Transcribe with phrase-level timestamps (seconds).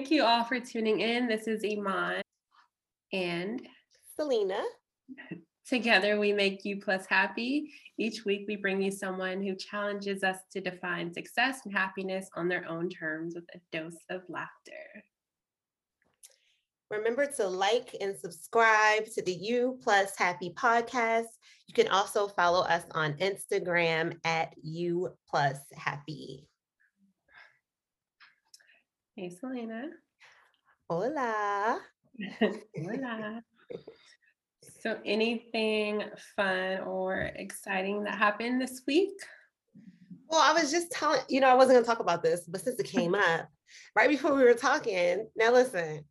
[0.00, 1.28] Thank you all for tuning in.
[1.28, 2.22] This is Iman
[3.12, 3.60] and
[4.16, 4.62] Selena.
[5.68, 7.70] Together we make you plus happy.
[7.98, 12.48] Each week we bring you someone who challenges us to define success and happiness on
[12.48, 15.04] their own terms with a dose of laughter.
[16.90, 21.28] Remember to like and subscribe to the You Plus Happy podcast.
[21.66, 26.48] You can also follow us on Instagram at You Plus Happy.
[29.20, 29.82] Hey, Selena.
[30.88, 31.78] Hola.
[32.40, 33.42] Hola.
[34.80, 39.12] So, anything fun or exciting that happened this week?
[40.26, 42.62] Well, I was just telling, you know, I wasn't going to talk about this, but
[42.62, 43.46] since it came up
[43.94, 46.02] right before we were talking, now listen,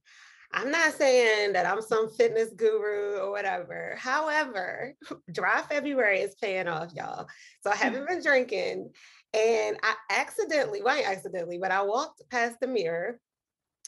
[0.51, 3.95] I'm not saying that I'm some fitness guru or whatever.
[3.97, 4.93] However,
[5.31, 7.27] dry February is paying off, y'all.
[7.61, 8.91] So I haven't been drinking.
[9.33, 13.19] And I accidentally, well, accidentally, but I walked past the mirror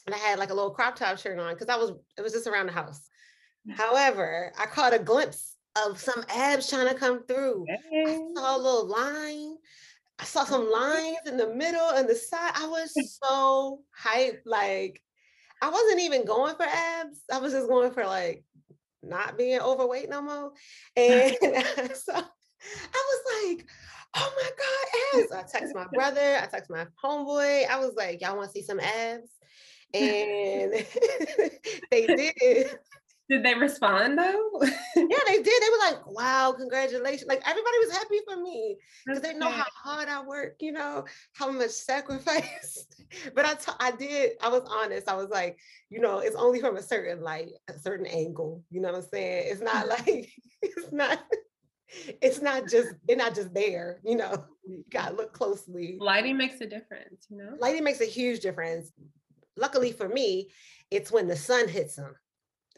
[0.06, 2.32] and I had like a little crop top shirt on because I was, it was
[2.32, 3.08] just around the house.
[3.68, 3.74] Mm.
[3.74, 7.66] However, I caught a glimpse of some abs trying to come through.
[7.70, 9.56] I saw a little line.
[10.18, 12.52] I saw some lines in the middle and the side.
[12.54, 14.42] I was so hyped.
[14.44, 15.02] Like,
[15.60, 17.22] I wasn't even going for abs.
[17.32, 18.44] I was just going for like
[19.02, 20.52] not being overweight no more.
[20.96, 21.36] And
[21.94, 23.66] so I was like,
[24.14, 24.50] oh my
[25.22, 25.32] God, abs.
[25.32, 27.68] I text my brother, I text my homeboy.
[27.68, 29.30] I was like, y'all want to see some abs?
[29.94, 30.72] And
[31.90, 32.78] they did.
[33.28, 34.62] Did they respond though?
[34.62, 35.62] yeah, they did.
[35.62, 37.28] They were like, wow, congratulations.
[37.28, 41.04] Like everybody was happy for me because they know how hard I work, you know,
[41.34, 42.86] how much sacrifice.
[43.34, 45.08] but I, t- I did, I was honest.
[45.08, 45.58] I was like,
[45.90, 48.64] you know, it's only from a certain like, a certain angle.
[48.70, 49.44] You know what I'm saying?
[49.50, 49.88] It's not mm.
[49.90, 50.30] like,
[50.62, 51.22] it's not,
[52.20, 55.98] it's not just, they're not just there, you know, you gotta look closely.
[56.00, 57.54] Lighting makes a difference, you know?
[57.58, 58.92] Lighting makes a huge difference.
[59.56, 60.50] Luckily for me,
[60.90, 62.14] it's when the sun hits them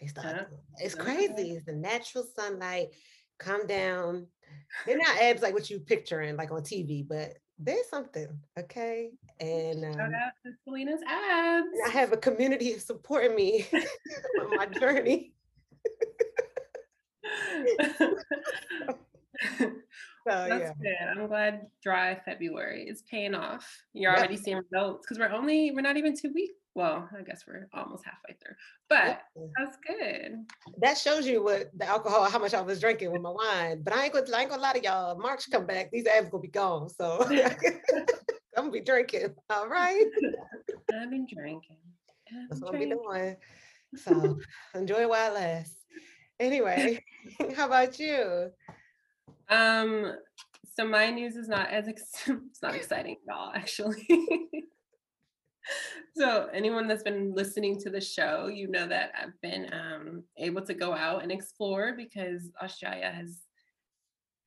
[0.00, 0.26] they start.
[0.26, 0.84] Yeah.
[0.84, 1.52] It's crazy.
[1.52, 2.88] It's the natural sunlight.
[3.38, 4.26] Come down.
[4.86, 8.28] They're not abs like what you picturing like on TV, but there's something.
[8.58, 9.10] Okay.
[9.40, 11.68] And um, shout out to Selena's abs.
[11.86, 13.66] I have a community supporting me
[14.40, 15.33] on my journey.
[19.58, 19.70] so,
[20.26, 20.72] That's yeah.
[20.80, 21.20] good.
[21.20, 23.66] I'm glad dry February is paying off.
[23.92, 24.18] You're yep.
[24.18, 27.68] already seeing results because we're only we're not even two weeks well, I guess we're
[27.72, 28.56] almost halfway through,
[28.88, 29.22] but
[29.56, 30.44] that's good.
[30.78, 33.82] That shows you what the alcohol, how much I was drinking with my wine.
[33.82, 35.16] But I ain't gonna, I ain't gonna lie to y'all.
[35.16, 36.88] March come back, these abs gonna be gone.
[36.88, 38.06] So I'm
[38.56, 39.34] gonna be drinking.
[39.50, 40.04] All right.
[40.94, 41.76] I've been drinking.
[42.28, 43.36] I've that's what I'm be doing.
[43.96, 44.38] So
[44.74, 45.76] enjoy while it lasts.
[46.40, 47.02] Anyway,
[47.56, 48.50] how about you?
[49.48, 50.14] Um,
[50.76, 54.06] so my news is not as ex- it's not exciting at all, actually
[56.16, 60.62] so anyone that's been listening to the show you know that i've been um, able
[60.62, 63.42] to go out and explore because australia has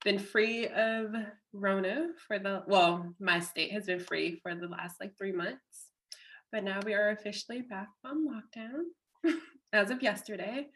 [0.04, 1.12] been free of
[1.52, 5.90] rona for the well my state has been free for the last like three months
[6.52, 9.32] but now we are officially back on lockdown
[9.72, 10.66] as of yesterday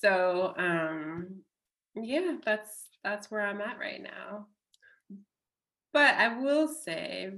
[0.00, 1.26] so um
[1.94, 4.46] yeah that's that's where i'm at right now
[5.92, 7.32] but i will say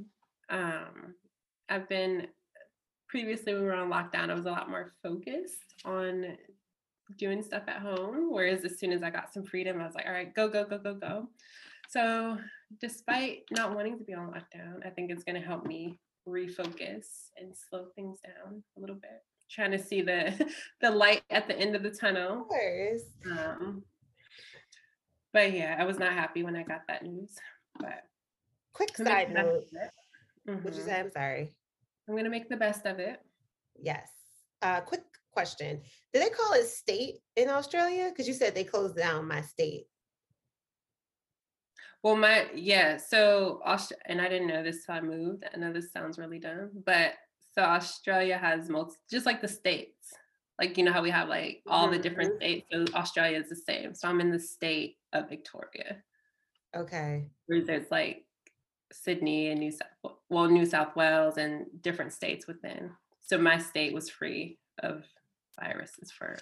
[0.50, 1.14] um
[1.68, 2.28] I've been
[3.08, 6.36] previously we were on lockdown, I was a lot more focused on
[7.16, 8.32] doing stuff at home.
[8.32, 10.64] Whereas as soon as I got some freedom, I was like, all right, go, go,
[10.64, 11.28] go, go, go.
[11.88, 12.38] So
[12.80, 15.98] despite not wanting to be on lockdown, I think it's going to help me
[16.28, 19.22] refocus and slow things down a little bit.
[19.50, 20.50] Trying to see the
[20.80, 22.42] the light at the end of the tunnel.
[22.42, 23.02] Of course.
[23.30, 23.82] Um,
[25.32, 27.34] but yeah, I was not happy when I got that news.
[27.78, 28.02] But
[28.72, 29.64] quick side note.
[30.48, 30.64] Mm-hmm.
[30.64, 31.00] What you say?
[31.00, 31.54] I'm sorry.
[32.08, 33.20] I'm gonna make the best of it.
[33.80, 34.08] Yes.
[34.62, 35.80] Uh, quick question:
[36.12, 38.08] Do they call it state in Australia?
[38.10, 39.84] Because you said they closed down my state.
[42.02, 42.96] Well, my yeah.
[42.96, 43.60] So
[44.06, 45.44] and I didn't know this till I moved.
[45.52, 47.14] I know this sounds really dumb, but
[47.58, 50.14] so Australia has most just like the states.
[50.60, 51.94] Like you know how we have like all mm-hmm.
[51.94, 52.62] the different mm-hmm.
[52.62, 52.66] states.
[52.70, 53.94] So Australia is the same.
[53.94, 55.96] So I'm in the state of Victoria.
[56.76, 57.24] Okay.
[57.46, 58.24] Where there's like
[58.92, 62.92] Sydney and New South well New South Wales and different states within.
[63.26, 65.02] So my state was free of
[65.60, 66.38] viruses for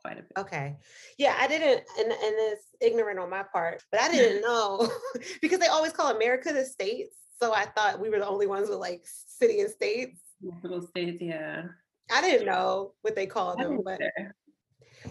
[0.00, 0.32] quite a bit.
[0.38, 0.76] Okay.
[1.18, 4.88] Yeah, I didn't and, and it's ignorant on my part, but I didn't know
[5.42, 7.16] because they always call America the states.
[7.42, 10.20] So I thought we were the only ones with like city and states.
[10.62, 11.64] Little states, yeah.
[12.10, 14.00] I didn't know what they call them, but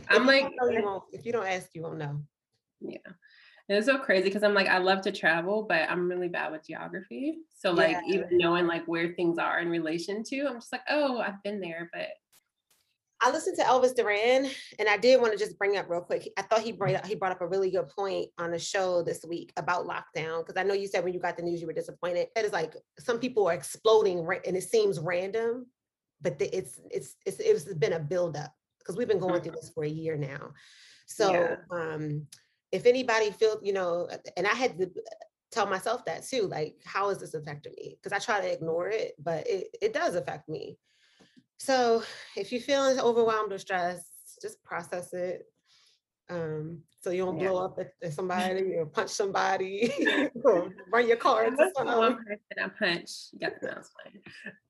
[0.10, 2.22] I'm like you know, you if you don't ask, you won't know.
[2.82, 2.98] Yeah.
[3.68, 6.66] It's so crazy because I'm like, I love to travel, but I'm really bad with
[6.66, 7.40] geography.
[7.56, 8.16] So like Yeah.
[8.16, 11.62] even knowing like where things are in relation to, I'm just like, oh, I've been
[11.62, 12.08] there, but
[13.22, 14.50] I listened to Elvis Duran,
[14.80, 16.32] and I did want to just bring up real quick.
[16.38, 19.04] I thought he brought up, he brought up a really good point on the show
[19.04, 21.68] this week about lockdown because I know you said when you got the news you
[21.68, 22.28] were disappointed.
[22.36, 25.68] That is like some people are exploding, and it seems random,
[26.22, 29.84] but it's it's it's it's been a buildup because we've been going through this for
[29.84, 30.52] a year now.
[31.08, 31.56] So Yeah.
[31.72, 32.28] um,
[32.72, 34.08] if anybody feel you know,
[34.38, 34.90] and I had to
[35.52, 37.98] tell myself that too, like how is this affecting me?
[38.02, 40.78] Because I try to ignore it, but it it does affect me.
[41.60, 42.04] So
[42.36, 45.44] if you're feeling overwhelmed or stressed, just process it.
[46.30, 47.50] Um, so you don't Yeah.
[47.50, 49.92] blow up at, at somebody or punch somebody
[50.44, 52.26] or run your car into That's the one someone.
[52.62, 53.32] I punch.
[53.34, 53.92] The mouse.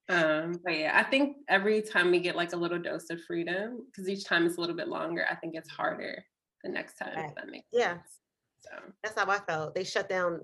[0.08, 3.86] Um, but yeah, I think every time we get like a little dose of freedom,
[3.86, 6.24] because each time it's a little bit longer, I think it's harder
[6.64, 7.16] the next time.
[7.16, 7.36] Right.
[7.36, 7.94] That makes Yeah.
[7.98, 8.20] sense.
[8.62, 8.70] So
[9.04, 9.76] That's how I felt.
[9.76, 10.42] They shut down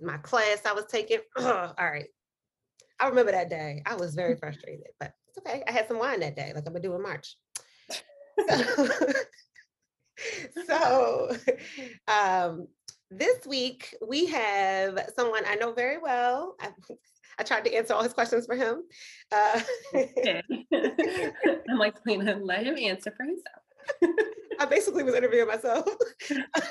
[0.00, 1.20] my class I was taking.
[1.38, 2.08] All right.
[3.00, 3.82] I remember that day.
[3.86, 5.62] I was very frustrated, but it's okay.
[5.66, 7.36] I had some wine that day, like I'm gonna do in March.
[10.66, 11.36] So, so
[12.08, 12.66] um,
[13.10, 16.56] this week we have someone I know very well.
[16.60, 16.70] I,
[17.38, 18.82] I tried to answer all his questions for him.
[19.32, 19.60] Uh.
[19.94, 23.62] I'm like, let him answer for himself.
[24.60, 25.88] I basically was interviewing myself.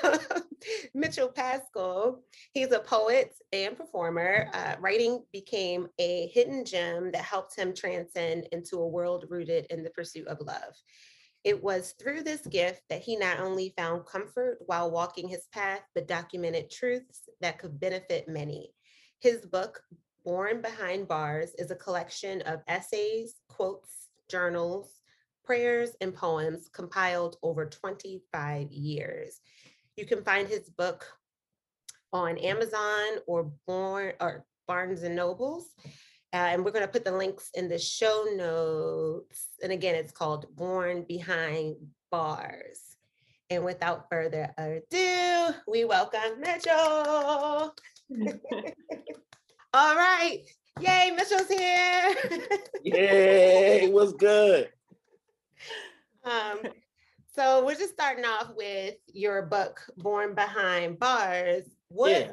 [0.94, 2.20] Mitchell Pascal,
[2.52, 4.50] he's a poet and performer.
[4.52, 9.82] Uh, writing became a hidden gem that helped him transcend into a world rooted in
[9.82, 10.74] the pursuit of love.
[11.44, 15.80] It was through this gift that he not only found comfort while walking his path,
[15.94, 18.74] but documented truths that could benefit many.
[19.20, 19.80] His book,
[20.24, 24.92] Born Behind Bars, is a collection of essays, quotes, journals,
[25.48, 29.40] prayers and poems compiled over 25 years.
[29.96, 31.06] You can find his book
[32.12, 35.64] on Amazon or Born or Barnes and Nobles.
[36.34, 39.46] Uh, and we're going to put the links in the show notes.
[39.62, 41.76] And again, it's called Born Behind
[42.10, 42.96] Bars.
[43.48, 46.74] And without further ado, we welcome Mitchell.
[49.72, 50.42] All right.
[50.78, 52.14] Yay, Mitchell's here.
[52.84, 54.68] Yay, what's good?
[56.24, 56.60] Um,
[57.26, 61.64] so we're just starting off with your book, Born Behind Bars.
[61.88, 62.32] What Yeah.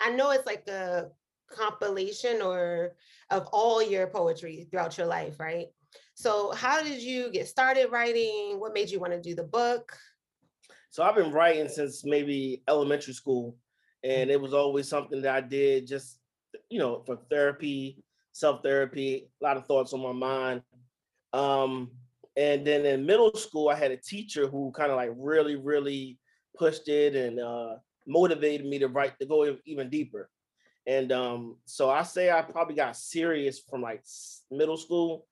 [0.00, 1.10] I know it's like a
[1.50, 2.96] compilation or
[3.30, 5.68] of all your poetry throughout your life, right?
[6.14, 8.58] So how did you get started writing?
[8.58, 9.96] What made you want to do the book?
[10.90, 13.56] So I've been writing since maybe elementary school,
[14.02, 16.18] and it was always something that I did just,
[16.70, 20.62] you know, for therapy, self therapy, a lot of thoughts on my mind.
[21.32, 21.90] Um,
[22.36, 26.18] and then in middle school, I had a teacher who kind of like really, really
[26.56, 30.28] pushed it and uh, motivated me to write to go even deeper.
[30.86, 34.04] And um, so I say I probably got serious from like
[34.50, 35.26] middle school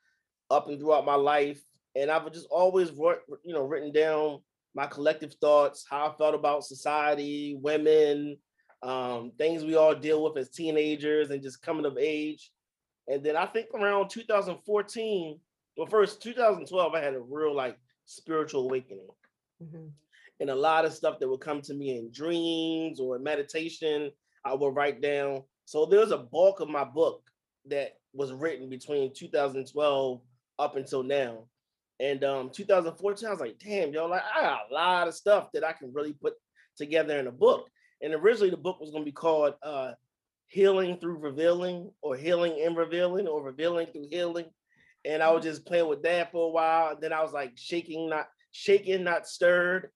[0.50, 1.62] up and throughout my life.
[1.94, 4.40] And I've just always wrote, you know, written down
[4.74, 8.36] my collective thoughts, how I felt about society, women,
[8.82, 12.50] um, things we all deal with as teenagers and just coming of age.
[13.06, 15.38] And then I think around 2014,
[15.76, 19.08] well, first 2012, I had a real like spiritual awakening
[19.62, 19.90] Mhm.
[20.40, 24.12] and a lot of stuff that would come to me in dreams or in meditation,
[24.44, 25.44] I would write down.
[25.64, 27.22] So there's a bulk of my book
[27.66, 30.20] that was written between 2012
[30.58, 31.48] up until now.
[32.00, 35.50] And um 2014, I was like, damn, yo, like I got a lot of stuff
[35.52, 36.34] that I can really put
[36.76, 37.70] together in a book.
[38.02, 39.94] And originally the book was gonna be called uh
[40.48, 44.46] Healing Through Revealing or Healing and Revealing or Revealing Through Healing.
[45.04, 46.92] And I was just playing with that for a while.
[46.92, 49.90] And Then I was like shaking, not shaking, not stirred.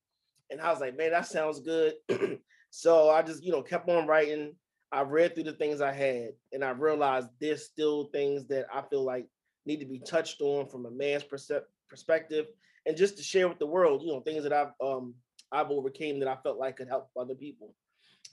[0.51, 1.95] And I was like, man, that sounds good.
[2.71, 4.55] so I just, you know, kept on writing.
[4.91, 8.83] I read through the things I had and I realized there's still things that I
[8.83, 9.27] feel like
[9.67, 12.47] need to be touched on from a man's perspective
[12.87, 15.15] and just to share with the world, you know, things that I've um
[15.53, 17.75] I've overcame that I felt like could help other people.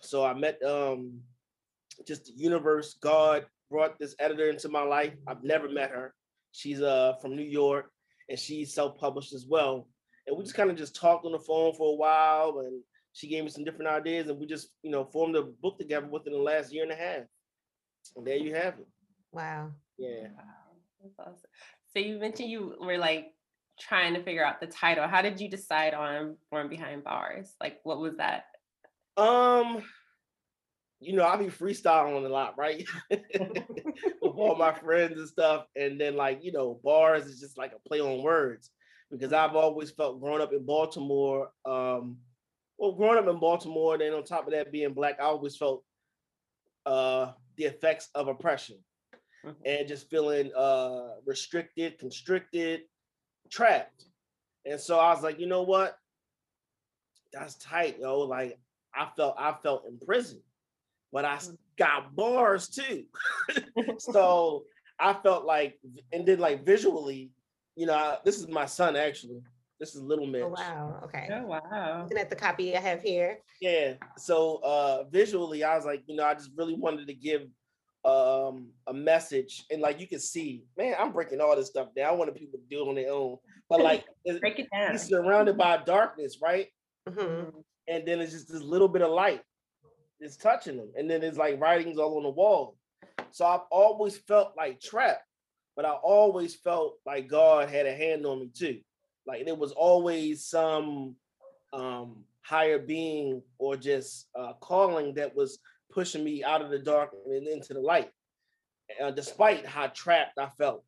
[0.02, 1.20] So I met um
[2.08, 5.14] just the universe, God brought this editor into my life.
[5.28, 6.14] I've never met her.
[6.56, 7.92] She's uh from New York
[8.30, 9.88] and she's self-published as well.
[10.26, 12.82] And we just kind of just talked on the phone for a while and
[13.14, 16.08] she gave me some different ideas and we just, you know, formed a book together
[16.08, 17.24] within the last year and a half.
[18.16, 18.88] And there you have it.
[19.32, 19.72] Wow.
[19.98, 20.30] Yeah.
[20.36, 21.50] Wow, that's awesome.
[21.94, 23.34] So you mentioned you were like
[23.80, 25.08] trying to figure out the title.
[25.08, 27.54] How did you decide on Born Behind Bars?
[27.62, 28.46] Like, what was that?
[29.18, 29.84] Um,
[31.06, 32.86] you know, I be freestyling a lot, right?
[33.10, 35.66] With all my friends and stuff.
[35.76, 38.72] And then like, you know, bars is just like a play on words
[39.12, 42.18] because I've always felt growing up in Baltimore, um,
[42.78, 45.84] well, growing up in Baltimore, then on top of that being black, I always felt
[46.86, 48.78] uh the effects of oppression
[49.44, 49.56] Mhm.
[49.66, 52.82] and just feeling uh restricted, constricted,
[53.50, 54.06] trapped.
[54.66, 55.98] And so I was like, you know what?
[57.32, 58.20] That's tight, yo.
[58.22, 58.60] Like
[58.94, 60.42] I felt I felt in prison,
[61.16, 61.40] but I
[61.78, 63.06] got bars too.
[64.00, 64.66] so
[65.00, 65.80] I felt like,
[66.12, 67.32] and then like visually,
[67.78, 69.42] you know, I- this is my son actually.
[69.80, 70.44] This is little Mitch.
[70.46, 71.00] Oh, wow.
[71.06, 71.30] Okay.
[71.32, 72.02] Oh wow.
[72.04, 73.40] Looking at the copy I have here.
[73.62, 73.94] Yeah.
[74.18, 77.44] So uh visually, I was like, you know, I just really wanted to give
[78.04, 79.64] um a message.
[79.72, 82.08] And like you can see, man, I'm breaking all this stuff down.
[82.08, 83.38] I wanted people to do it on their own.
[83.70, 84.92] But like it- Break it down.
[84.92, 86.68] he's surrounded by darkness, right?
[87.08, 87.18] Mhm.
[87.18, 87.64] Mhm.
[87.88, 89.42] And then it's just this little bit of light
[90.20, 90.92] that's touching them.
[90.98, 92.76] And then there's like writings all on the wall.
[93.32, 95.24] So I've always felt like trapped,
[95.76, 98.80] but I always felt like God had a hand on me too.
[99.28, 101.16] Like there was always some
[101.74, 105.60] um higher being or just uh calling that was
[105.92, 108.10] pushing me out of the dark and into the light,
[109.02, 110.84] uh, despite how trapped I felt.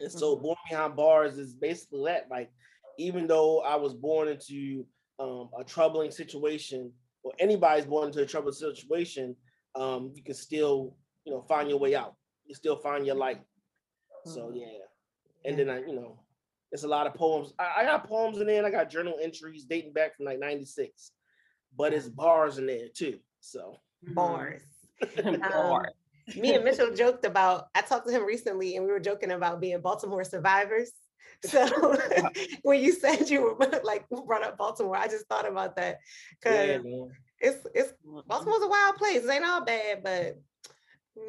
[0.00, 2.26] And so born behind bars is basically that.
[2.30, 2.50] Like,
[2.98, 4.84] even though I was born into
[5.18, 6.92] um, a troubling situation,
[7.24, 9.34] or anybody's born into a troubled situation,
[9.74, 12.14] um, you can still, you know, find your way out.
[12.44, 13.40] You still find your light.
[14.24, 14.60] So Mhm.
[14.60, 14.78] yeah.
[15.46, 16.20] And then I, you know,
[16.70, 17.52] it's a lot of poems.
[17.58, 20.38] I, I got poems in there and I got journal entries dating back from like
[20.38, 21.12] 96.
[21.76, 23.18] But it's bars in there too.
[23.40, 24.62] So Bars.
[25.24, 25.92] Bars.
[26.36, 29.60] Me and Mitchell joked about, I talked to him recently and we were joking about
[29.60, 30.92] being Baltimore survivors.
[31.44, 31.96] So
[32.62, 35.98] when you said you were like brought up Baltimore, I just thought about that.
[36.42, 36.78] Cause yeah,
[37.40, 38.26] it's it's mm, mm, mm.
[38.26, 39.24] Baltimore's a wild place.
[39.24, 40.38] It ain't all bad, but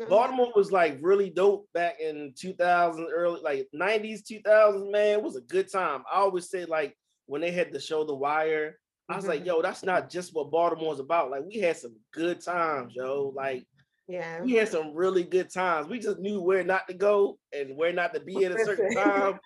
[0.09, 5.19] Baltimore was like really dope back in 2000, early like 90s, 2000s, man.
[5.19, 6.03] It was a good time.
[6.11, 6.97] I always say, like,
[7.27, 9.45] when they had the show The Wire, I was like, Mhm.
[9.45, 11.29] yo, that's not just what Baltimore's about.
[11.29, 13.31] Like, we had some good times, yo.
[13.35, 13.67] Like,
[14.07, 14.41] yeah.
[14.41, 15.87] we had some really good times.
[15.87, 18.93] We just knew where not to go and where not to be at a certain
[18.95, 19.39] time.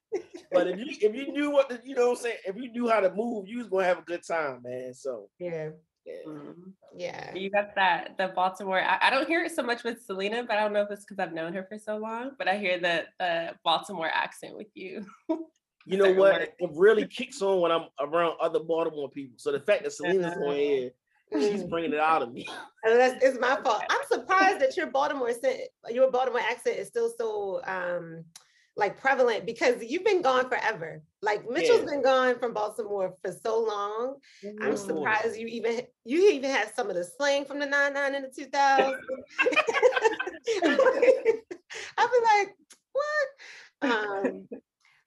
[0.51, 2.71] But if you if you knew what to, you know what I'm saying, if you
[2.71, 4.93] knew how to move, you was gonna have a good time, man.
[4.93, 5.69] So Yeah.
[6.05, 6.13] yeah.
[6.27, 6.73] Mhm.
[6.95, 7.33] Yeah.
[7.35, 8.81] You got that the Baltimore.
[8.81, 11.05] I, I don't hear it so much with Selena, but I don't know if it's
[11.05, 12.31] because I've known her for so long.
[12.37, 15.05] But I hear the the Baltimore accent with you.
[15.85, 16.41] You know what?
[16.41, 19.35] It, it really kicks on when I'm around other Baltimore people.
[19.39, 20.45] So the fact that Selena's Uh-huh.
[20.49, 20.91] on here,
[21.31, 21.69] she's Mm.
[21.69, 22.47] bringing it out of me.
[22.83, 23.83] And that's it's my fault.
[23.89, 28.25] I'm surprised that your Baltimore accent, your Baltimore accent is still so um
[28.75, 31.03] like prevalent because you've been gone forever.
[31.21, 31.85] Like Mitchell's Yeah.
[31.91, 34.19] been gone from Baltimore for so long.
[34.61, 38.25] I'm surprised you even you even had some of the slang from the 99 and
[38.25, 38.95] the 2000s.
[41.97, 42.55] I'll be like,
[42.93, 43.27] what?
[43.91, 44.47] Um,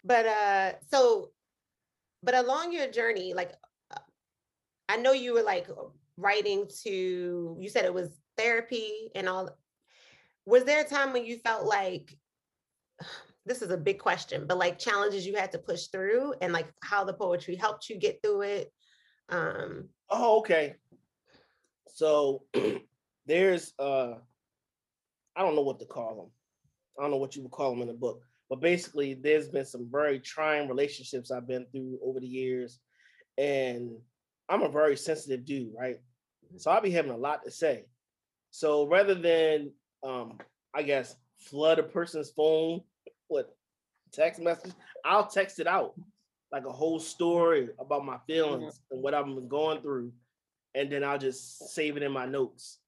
[0.04, 1.30] but uh, so,
[2.22, 3.52] but along your journey, like,
[3.90, 4.00] uh,
[4.88, 5.68] I know you were like
[6.16, 7.56] writing to.
[7.58, 9.50] You said it was therapy and all.
[10.44, 12.16] Was there a time when you felt like
[13.46, 16.72] this is a big question, but like challenges you had to push through, and like
[16.82, 18.72] how the poetry helped you get through it?
[19.28, 20.74] Um, Oh, okay.
[21.88, 22.44] So
[23.26, 24.14] there's uh
[25.34, 26.30] I don't know what to call them.
[26.98, 29.64] I don't know what you would call them in the book, but basically there's been
[29.64, 32.80] some very trying relationships I've been through over the years.
[33.38, 33.92] And
[34.52, 35.96] I'm a very sensitive dude, right?
[35.96, 36.58] Mm-hmm.
[36.58, 37.86] So I'll be having a lot to say.
[38.50, 40.38] So rather than um,
[40.74, 42.82] I guess flood a person's phone
[43.30, 43.46] with
[44.12, 44.72] text message,
[45.06, 45.94] I'll text it out
[46.52, 48.26] like a whole story about my mm-hmm.
[48.26, 50.12] feelings and what I've been going through.
[50.74, 52.78] And then I'll just save it in my notes.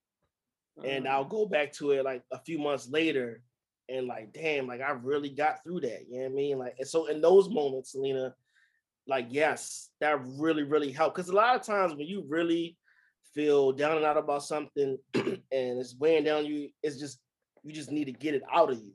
[0.85, 1.15] And mm-hmm.
[1.15, 3.43] I'll go back to it like a few months later
[3.89, 6.09] and like, damn, like I really got through that.
[6.11, 6.59] You know what I mean?
[6.59, 8.35] Like, and so in those moments, Selena,
[9.07, 11.17] like, yes, that really, really helped.
[11.17, 12.77] Cause a lot of times when you really
[13.35, 17.19] feel down and out about something and it's weighing down you, it's just,
[17.63, 18.93] you just need to get it out of you.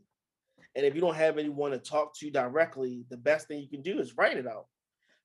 [0.75, 3.81] And if you don't have anyone to talk to directly, the best thing you can
[3.81, 4.65] do is write it out.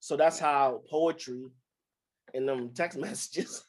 [0.01, 1.45] So that's how poetry
[2.35, 3.65] and them text messages,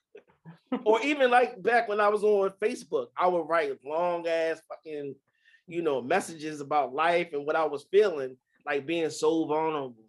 [0.84, 5.16] or even like back when I was on Facebook, I would write long ass fucking,
[5.68, 10.05] you know, messages about life and what I was feeling, like being so vulnerable,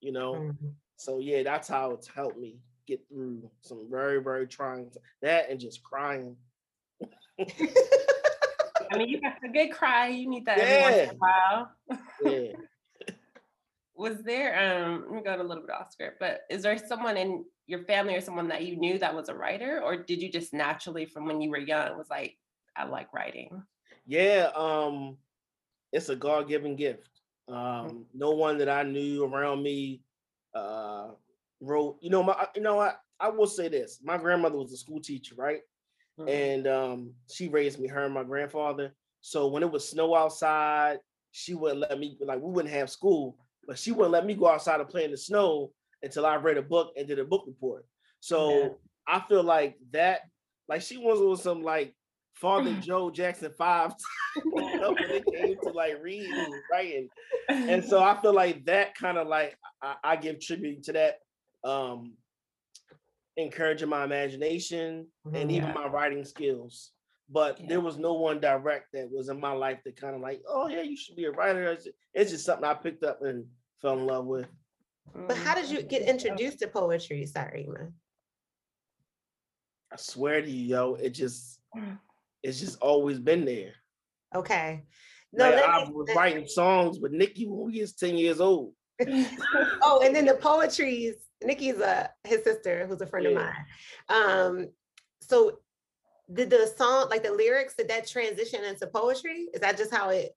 [0.00, 0.34] you know.
[0.34, 0.74] mhm.
[0.96, 5.48] So yeah, that's how it's helped me get through some very, very trying t- that
[5.48, 6.36] and just crying.
[7.40, 10.08] I mean, you got a good cry.
[10.08, 11.72] You need that every once in a while.
[12.24, 12.52] Yeah.
[13.94, 14.58] Was there?
[14.58, 16.18] Um, let me go a little bit off script.
[16.18, 19.34] But is there someone in your family or someone that you knew that was a
[19.34, 22.36] writer, or did you just naturally, from when you were young, was like,
[22.74, 23.62] I like writing?
[24.06, 25.18] Yeah, um,
[25.92, 27.09] it's a God-given gift.
[27.50, 30.02] Um, no one that I knew around me
[30.54, 31.08] uh
[31.60, 34.00] wrote, you know, my you know I, I will say this.
[34.02, 35.60] My grandmother was a school teacher, right?
[36.18, 36.28] Mhm.
[36.28, 38.94] And um, she raised me, her and my grandfather.
[39.20, 40.98] So when it was snow outside,
[41.32, 44.48] she wouldn't let me like we wouldn't have school, but she wouldn't let me go
[44.48, 47.44] outside and play in the snow until I read a book and did a book
[47.46, 47.84] report.
[48.20, 49.16] So Yeah.
[49.16, 50.22] I feel like that,
[50.68, 51.94] like she was on some like
[52.40, 53.92] Father Joe Jackson five,
[54.56, 54.62] you
[54.98, 57.08] when it came to like reading and writing.
[57.48, 61.18] And so I feel like that kind of like I, I give tribute to that,
[61.64, 62.14] um,
[63.36, 65.52] encouraging my imagination and Mhm.
[65.52, 66.92] even my writing skills.
[67.28, 67.66] But Yeah.
[67.68, 70.68] there was no one direct that was in my life that kind of like, oh
[70.68, 71.70] yeah, you should be a writer.
[71.72, 73.46] It's, it's just something I picked up and
[73.80, 74.48] fell in love with.
[75.14, 77.24] But how did you get introduced to poetry?
[77.26, 77.94] Sorry, man.
[79.92, 81.60] I swear to you, yo, it just
[82.42, 83.72] it's just always been there.
[84.34, 84.84] Okay.
[85.32, 88.74] No, Like, I was writing songs with Nikki when we was 10 years old.
[89.08, 93.54] oh, and then the poetry's Nikki's uh his sister who's a friend of mine.
[94.10, 94.68] Um,
[95.22, 95.60] so
[96.32, 99.48] did the song like the lyrics did that transition into poetry?
[99.54, 100.36] Is that just how it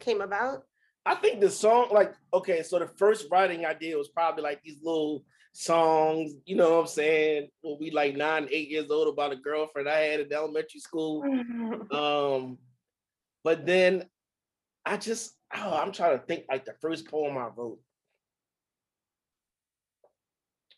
[0.00, 0.62] came about?
[1.04, 4.62] I think the song, like, okay, so the first writing I did was probably like
[4.62, 7.48] these little songs, you know what I'm saying?
[7.60, 11.22] When we like nine, eight years old about a girlfriend I had in elementary school.
[11.92, 12.58] Um,
[13.44, 14.04] but then
[14.84, 17.78] I just, oh, I'm trying to think like the first poem I wrote.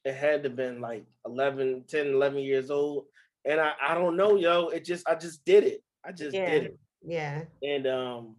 [0.05, 3.05] It had to have been like 11, 10, 11 years old.
[3.45, 4.69] And I, I don't know, yo.
[4.69, 5.83] It just, I just did it.
[6.05, 6.51] I just Yeah.
[6.51, 6.79] did it.
[7.07, 7.45] Yeah.
[7.63, 8.37] And um,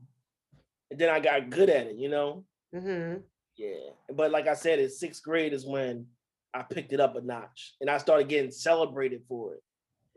[0.91, 2.43] and then I got good at it, you know?
[2.75, 3.19] Mm-hmm.
[3.57, 3.89] Yeah.
[4.13, 6.07] But like I said, in sixth grade is when
[6.55, 9.63] I picked it up a notch and I started getting celebrated for it.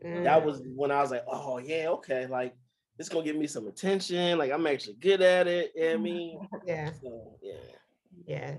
[0.05, 0.23] Mm.
[0.23, 2.55] That was when I was like, oh yeah, okay, like
[2.97, 4.37] it's gonna give me some attention.
[4.37, 5.71] Like I'm actually good at it.
[5.75, 6.39] You know what I mean?
[6.65, 7.53] yeah, So yeah.
[8.25, 8.55] yeah.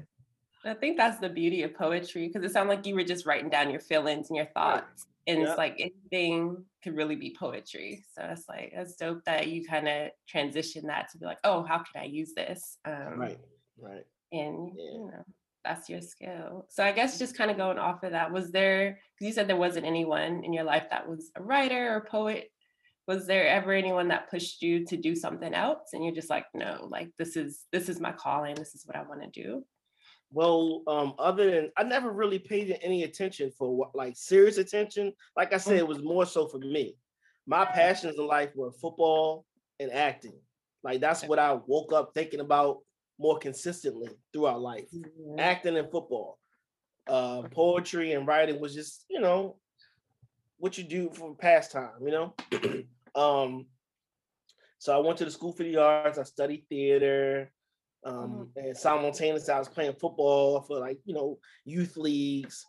[0.65, 3.49] I think that's the beauty of poetry because it sounded like you were just writing
[3.49, 5.07] down your feelings and your thoughts.
[5.27, 5.49] And Yeah.
[5.49, 8.05] it's like anything could really be poetry.
[8.15, 11.63] So it's like, it's dope that you kind of transition that to be like, oh,
[11.63, 12.79] how can I use this?
[12.85, 13.39] Um, Right,
[13.79, 14.05] right.
[14.33, 14.85] And, Yeah.
[14.85, 15.25] you know,
[15.65, 16.67] that's your skill.
[16.71, 19.49] So I guess just kind of going off of that, was there, because you said
[19.49, 22.51] there wasn't anyone in your life that was a writer or poet.
[23.07, 25.91] Was there ever anyone that pushed you to do something else?
[25.93, 28.55] And you're just like, no, like this is this is my calling.
[28.55, 29.65] This is what I want to do.
[30.33, 35.13] Well, um, other than I never really paid any attention for what like serious attention.
[35.37, 36.95] Like I said, it was more so for me.
[37.47, 39.45] My passions in life were football
[39.81, 40.39] and acting.
[40.85, 42.79] Like that's what I woke up thinking about
[43.21, 44.89] more consistently throughout life.
[45.39, 46.39] Acting and football.
[47.07, 49.57] Uh poetry and writing was just, you know,
[50.59, 52.35] what you do for pastime, you know?
[53.15, 53.67] um
[54.81, 57.53] so I went to the school for the arts, I studied theater,
[58.03, 62.65] um, and simultaneously I was playing football for like you know youth leagues,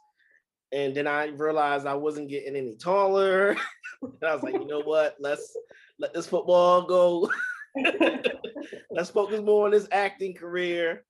[0.74, 3.52] and then I realized I wasn't getting any taller,
[4.02, 5.56] and I was like, you know what, let's
[6.00, 7.32] let this football go.
[8.92, 11.06] let's focus more on this acting career,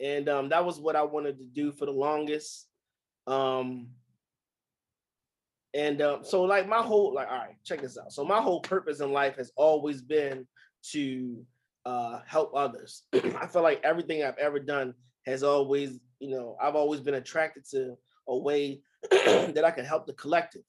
[0.00, 2.66] and um, that was what I wanted to do for the longest.
[3.26, 3.88] Um,
[5.74, 8.12] and um, so like my whole like all right, check this out.
[8.12, 10.46] So my whole purpose in life has always been
[10.92, 11.44] to
[11.84, 13.02] uh, help others.
[13.12, 14.94] I feel like everything I've ever done
[15.26, 17.96] has always, you know, I've always been attracted to
[18.28, 20.62] a way that I can help the collective.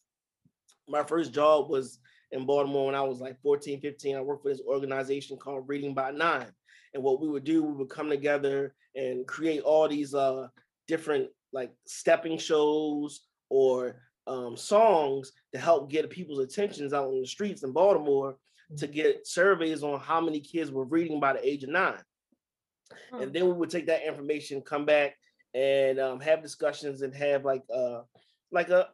[0.87, 1.99] My first job was
[2.31, 4.15] in Baltimore when I was like 14, 15.
[4.15, 6.51] I worked for this organization called Reading by Nine.
[6.93, 10.47] And what we would do, we would come together and create all these uh,
[10.87, 17.27] different like stepping shows or um, songs to help get people's attentions out in the
[17.27, 18.35] streets in Baltimore
[18.77, 22.01] to get surveys on how many kids were reading by the age of nine.
[23.11, 25.15] And then we would take that information, come back
[25.53, 28.01] and um, have discussions and have like uh
[28.51, 28.87] like a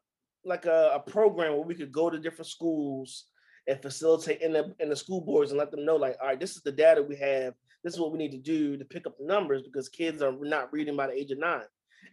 [0.46, 3.26] like a, a program where we could go to different schools
[3.68, 6.40] and facilitate in the in the school boards and let them know like all right
[6.40, 7.54] this is the data we have.
[7.84, 10.34] This is what we need to do to pick up the numbers because kids are
[10.40, 11.64] not reading by the age of nine.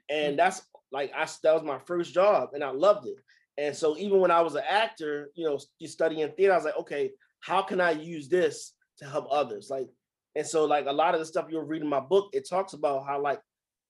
[0.09, 0.63] And that's
[0.93, 3.17] like I that was my first job and I loved it.
[3.59, 6.79] And so even when I was an actor you know studying theater I was like
[6.79, 9.69] okay how can I use this to help others?
[9.71, 9.89] Like
[10.37, 12.75] and so like a lot of the stuff you're reading in my book it talks
[12.75, 13.41] about how like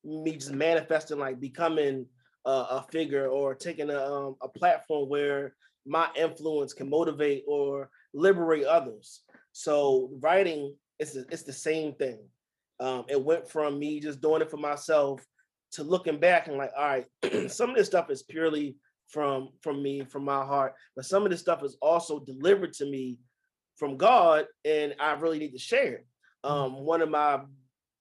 [0.05, 2.07] me just manifesting like becoming
[2.45, 5.55] a, a figure or taking a, um, a platform where
[5.87, 9.23] my influence can motivate or liberate others.
[9.53, 12.19] So writing it's the, it's the same thing.
[12.79, 15.25] Um, it went from me just doing it for myself
[15.73, 18.77] to looking back and like all right some of this stuff is purely
[19.09, 22.87] from from me from my heart but some of this stuff is also delivered to
[22.87, 23.19] me
[23.77, 26.07] from god and i really need to share it.
[26.43, 27.41] Um, one of my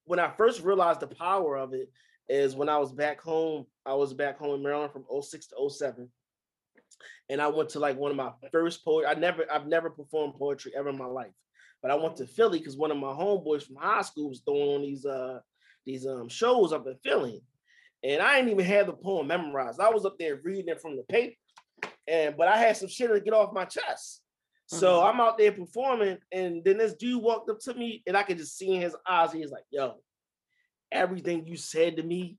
[0.09, 1.87] when I first realized the power of it,
[2.27, 3.65] is when I was back home.
[3.89, 6.07] I was back home in Maryland from 06 to 07.
[7.29, 9.07] And I went to like one of my first poetry.
[9.09, 11.31] I never, I've never performed poetry ever in my life.
[11.81, 14.75] But I went to Philly because one of my homeboys from high school was throwing
[14.75, 15.39] on these uh
[15.85, 17.41] these um shows up in Philly.
[18.03, 19.79] And I didn't even have the poem memorized.
[19.79, 21.35] I was up there reading it from the paper.
[22.07, 24.21] And but I had some shit to get off my chest.
[24.67, 25.09] So Mhm.
[25.09, 28.37] I'm out there performing, and then this dude walked up to me, and I could
[28.37, 30.03] just see in his eyes, he was like, Yo,
[30.91, 32.37] everything you said to me,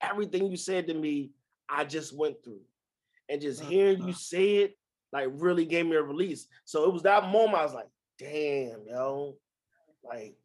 [0.00, 1.30] everything you said to me,
[1.68, 2.60] I just went through.
[3.28, 4.78] And just hearing you say it,
[5.12, 6.46] like really gave me a release.
[6.64, 9.36] So it was that moment I was like, damn, yo,
[10.04, 10.36] like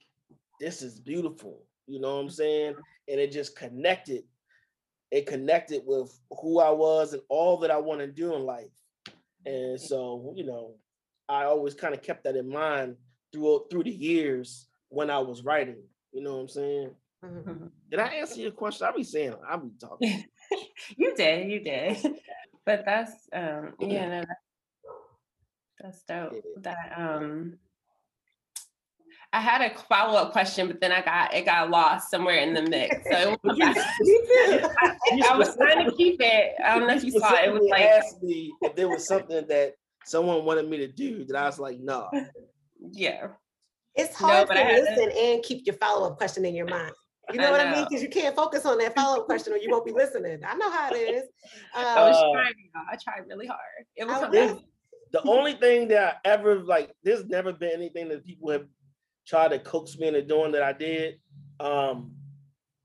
[0.60, 1.64] this is beautiful.
[1.88, 2.76] You know what I'm saying?
[3.08, 4.24] And it just connected.
[5.12, 8.72] It connected with who I was and all that I want to do in life.
[9.46, 10.76] And so, you know,
[11.28, 12.96] I always kind of kept that in mind
[13.34, 15.84] through through the years when I was writing.
[16.12, 16.92] You know what I'm saying?
[17.24, 17.70] Mhm.
[17.90, 18.88] Did I answer your question?
[18.88, 20.26] I'll be saying I'll be talking.
[20.98, 21.98] you did, you did.
[22.66, 24.38] But that's um yeah, no, that-
[25.80, 26.34] that's dope.
[26.58, 27.58] That um
[29.34, 32.62] I had a follow-up question, but then I got it got lost somewhere in the
[32.62, 32.96] mix.
[33.10, 34.98] So it But was you- back.
[35.14, 36.54] you I was trying to keep it.
[36.64, 37.46] I don't know if you saw it.
[37.50, 39.74] It was like asked me if there was something that
[40.06, 42.10] someone wanted me to do that I was like, no.
[42.92, 43.28] yeah.
[43.96, 46.94] It's hard but to I had listen and keep your follow-up question in your mind.
[47.32, 47.86] You know I what I mean?
[47.88, 50.40] Because you can't focus on that follow-up question or you won't be listening.
[50.46, 51.24] I know how it is.
[51.76, 52.84] I was Um, Uh, trying, y'all.
[52.92, 53.60] I tried really hard.
[53.96, 54.58] It was I
[55.12, 58.66] the only thing that I ever like, there's never been anything that people have
[59.28, 61.20] tried to coax me into doing that I did.
[61.60, 62.14] Um,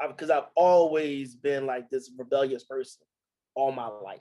[0.07, 3.03] because I've always been like this rebellious person
[3.55, 4.20] all my life.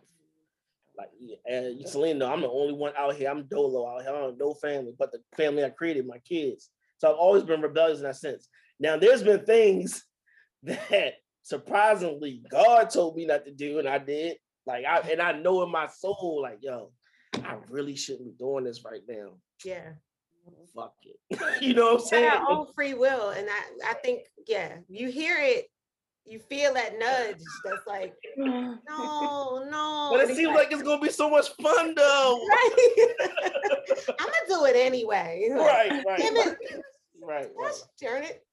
[0.97, 1.09] Like,
[1.45, 3.29] and you Selena, I'm the only one out here.
[3.29, 4.11] I'm dolo out here.
[4.11, 6.69] I don't have no family, but the family I created, my kids.
[6.99, 8.47] So I've always been rebellious in that sense.
[8.79, 10.03] Now, there's been things
[10.63, 14.37] that surprisingly God told me not to do, and I did.
[14.65, 16.91] Like, I and I know in my soul, like, yo,
[17.35, 19.33] I really shouldn't be doing this right now.
[19.63, 19.91] yeah.
[20.75, 21.17] Fuck it.
[21.61, 22.29] you know what I'm saying?
[22.29, 23.29] have our own free will.
[23.29, 25.65] And I, I think, yeah, you hear it,
[26.25, 30.09] you feel that nudge that's like, no, no.
[30.11, 32.45] But it seems like it's gonna be so much fun though.
[32.49, 32.99] right.
[34.19, 35.47] I'm gonna do it anyway.
[35.51, 36.81] Right, right, Damn right, it.
[37.21, 37.81] right, Gosh, right.
[37.99, 38.44] darn it.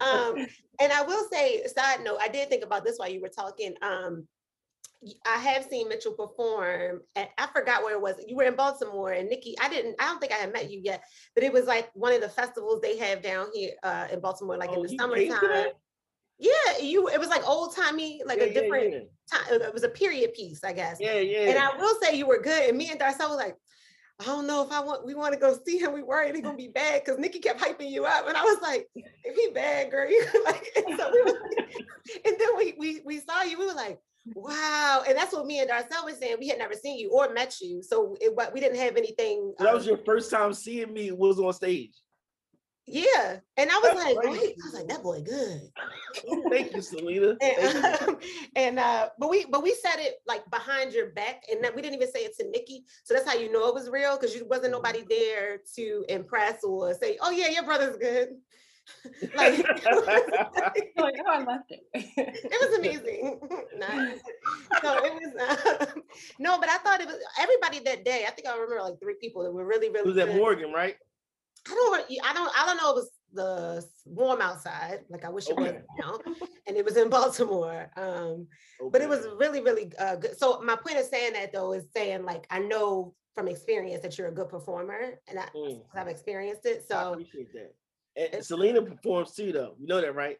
[0.00, 0.46] Um,
[0.80, 3.74] and I will say, side note, I did think about this while you were talking.
[3.82, 4.26] Um,
[5.24, 8.16] I have seen Mitchell perform, I forgot where it was.
[8.26, 10.80] You were in Baltimore, and Nikki, I didn't, I don't think I had met you
[10.82, 14.20] yet, but it was like one of the festivals they have down here uh, in
[14.20, 15.72] Baltimore, like Oh, in the you came to summertime.
[16.38, 17.08] Yeah, you.
[17.08, 18.98] It was like old timey, like Yeah, a yeah, different yeah.
[19.30, 19.60] time.
[19.60, 20.98] It was a period piece, I guess.
[21.00, 21.50] Yeah, yeah.
[21.50, 22.68] And I will say you were good.
[22.68, 23.56] And me and Darcel was like,
[24.20, 25.92] I don't know if I want we want to go see him.
[25.92, 28.26] We worried he gonna be bad because Nikki kept hyping you up.
[28.26, 31.38] And I was like, if he bad, girl, you like and so we were,
[32.24, 34.00] and then we we we saw you, we were like,
[34.34, 35.04] wow.
[35.06, 36.36] And that's what me and Darcel was saying.
[36.40, 37.80] We had never seen you or met you.
[37.80, 39.54] So it we didn't have anything.
[39.56, 41.94] So that was um, your first time seeing me was on stage.
[42.90, 43.38] Yeah.
[43.56, 44.38] And I was That's like, crazy.
[44.38, 45.60] wait, I was like, that boy good.
[46.50, 47.36] Thank you, Selena.
[47.40, 47.82] Thank you.
[47.82, 48.16] And,
[48.56, 51.82] and uh, but we but we said it like behind your back, and that we
[51.82, 52.84] didn't even say it to Nikki.
[53.04, 56.64] So that's how you know it was real because you wasn't nobody there to impress
[56.64, 58.36] or say, "Oh yeah, your brother's good."
[59.36, 61.80] like it like, oh, I loved it.
[61.92, 63.38] it was amazing.
[63.78, 64.18] nice.
[64.80, 66.02] So it was um,
[66.38, 68.24] no, but I thought it was everybody that day.
[68.26, 70.34] I think I remember like three people that were really It really was at.
[70.34, 70.96] Morgan, right?
[71.66, 72.90] I don't, re- I don't, I don't know.
[72.90, 75.80] It was the warm outside, like I wish it was Okay.
[75.98, 76.18] now,
[76.66, 77.90] and it was in Baltimore.
[77.96, 78.46] Um,
[78.90, 80.38] but it was really, really uh, good.
[80.38, 84.16] So my point of saying that though is saying like I know from experience that
[84.18, 86.84] you're a good performer, and I, Mm, I've experienced it.
[86.88, 87.74] So I appreciate that.
[88.34, 89.74] And Selena performs too, though.
[89.78, 90.38] You know that, right?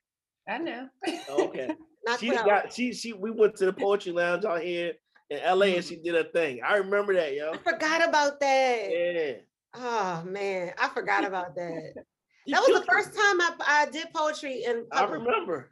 [0.48, 0.88] I know.
[1.28, 1.68] Okay.
[2.04, 4.94] not she got she she we went to the poetry lounge out here
[5.30, 6.60] in LA and she did a thing.
[6.66, 7.52] I remember that, yo.
[7.52, 8.86] I forgot about that.
[8.90, 9.32] Yeah.
[9.80, 11.94] Oh man, I forgot about that.
[12.50, 15.68] That was the first time I, I did poetry in I remember.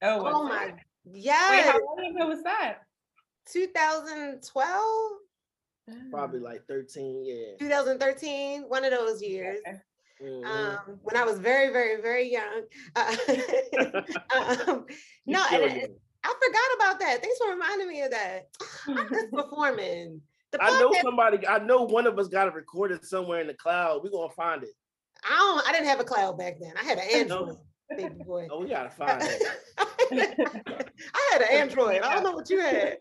[0.00, 2.82] Oh, Oh my, Wait, yes, how long ago was that?
[3.50, 4.84] 2012,
[6.12, 7.56] Probably like 13, yeah.
[7.58, 9.58] 2013, one of those years.
[9.66, 9.78] Okay.
[10.22, 10.44] Mhm.
[10.46, 12.62] um, when I was very, very, very young.
[12.96, 13.16] Uh,
[14.68, 14.86] um,
[15.26, 15.88] no, I.
[16.26, 17.20] I forgot about that.
[17.20, 18.48] Thanks for reminding me of that.
[18.88, 20.22] I miss performing.
[20.60, 24.02] I know somebody, I know one of us got it recorded somewhere in the cloud.
[24.02, 24.70] We're gonna find it.
[25.24, 25.68] I don't.
[25.68, 26.74] I didn't have a cloud back then.
[26.80, 27.56] I had an Android,
[27.96, 28.48] baby boy.
[28.50, 29.42] Oh, we gotta find it.
[29.78, 32.02] I had an Android.
[32.02, 32.96] I don't know what you had.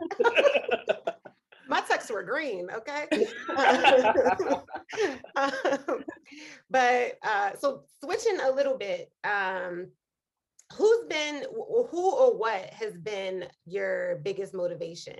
[1.67, 3.07] My texts were green, okay?
[5.35, 6.03] Um,
[6.69, 9.87] but uh, so switching a little bit, um,
[10.73, 15.15] who's been who or what has been your biggest motivation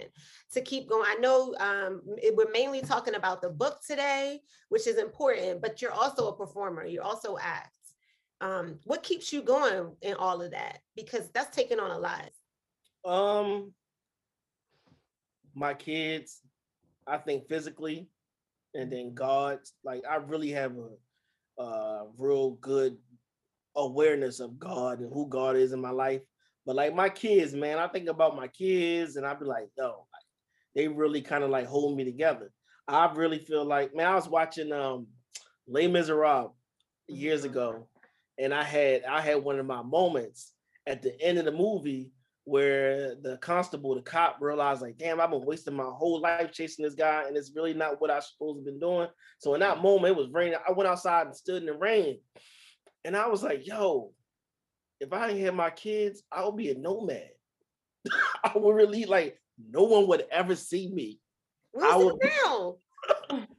[0.52, 1.06] to keep going?
[1.08, 5.92] I know um, we're mainly talking about the book today which is important but you're
[5.92, 7.72] also a performer you also act.
[8.42, 10.80] Um, what keeps you going in all of that?
[10.96, 12.30] Because that's taking on a lot.
[13.06, 13.74] Um
[15.56, 16.42] my kids
[17.08, 18.08] i think physically
[18.74, 22.98] and then god like i really have a, a real good
[23.76, 26.22] awareness of God and who God is in my life.
[26.66, 29.88] But like my kids, man, I think about my kids and I'd be like, yo,
[29.88, 30.24] like,
[30.76, 32.52] they really kind of like hold me together.
[32.88, 35.08] I really feel like, man, I was watching um
[35.68, 36.52] Les Miserables
[37.08, 37.52] years mm-hmm.
[37.52, 37.88] ago,
[38.38, 40.54] and I had I had one of my moments
[40.88, 42.12] at the end of the movie
[42.46, 46.84] where the constable, the cop, realized like, damn, I've been wasting my whole life chasing
[46.84, 49.08] this guy, and it's really not what I supposed to been doing.
[49.40, 50.60] So in that moment, it was raining.
[50.68, 52.20] I went outside and stood in the rain,
[53.06, 54.12] and I was like, yo,
[55.00, 57.30] if I didn't have my kids, I would be a nomad.
[58.44, 59.40] I would really like
[59.72, 61.20] no one would ever see me.
[61.72, 62.20] Where's I would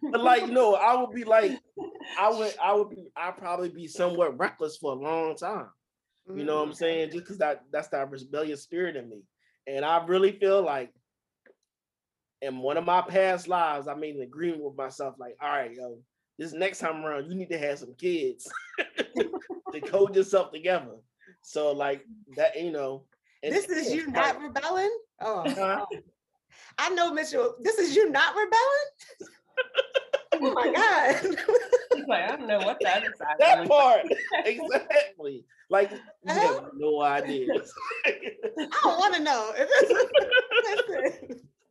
[0.02, 1.52] but like know, I would be like,
[2.18, 5.68] I would, I would be, I'd probably be somewhat reckless for a long time.
[6.34, 6.76] You know what I'm mm.
[6.76, 7.10] saying?
[7.10, 9.24] Just because that that's that rebellious spirit in me.
[9.66, 10.90] And I really feel like
[12.40, 15.72] in one of my past lives, I made an agreement with myself, like, all right,
[15.74, 15.98] yo,
[16.38, 18.50] this next time around, you need to have some kids
[19.72, 20.96] to code yourself together.
[21.42, 22.04] So like
[22.36, 23.04] that, you know.
[23.42, 24.90] And, this is you not rebelling.
[25.20, 25.86] Oh, uh-huh.
[26.78, 27.56] I know, Mitchell.
[27.60, 28.88] This is you not rebelling.
[30.34, 31.36] oh my god.
[32.08, 33.12] like, I don't know what that is.
[33.38, 34.02] That part,
[34.44, 35.44] exactly.
[35.70, 36.54] Like you uh-huh.
[36.54, 37.46] have no idea.
[38.06, 39.52] I don't want to know.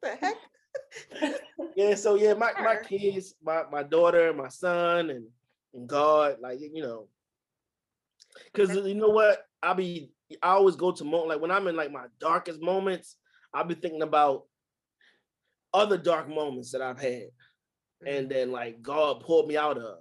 [0.01, 0.37] the heck?
[1.75, 5.25] yeah, so yeah, my, my kids, my, my daughter, my son, and,
[5.73, 7.07] and God, like you know,
[8.51, 11.75] because you know what, I be I always go to moment like when I'm in
[11.75, 13.17] like my darkest moments,
[13.53, 14.43] I'll be thinking about
[15.73, 17.29] other dark moments that I've had,
[18.05, 18.33] and mm-hmm.
[18.33, 19.99] then like God pulled me out of.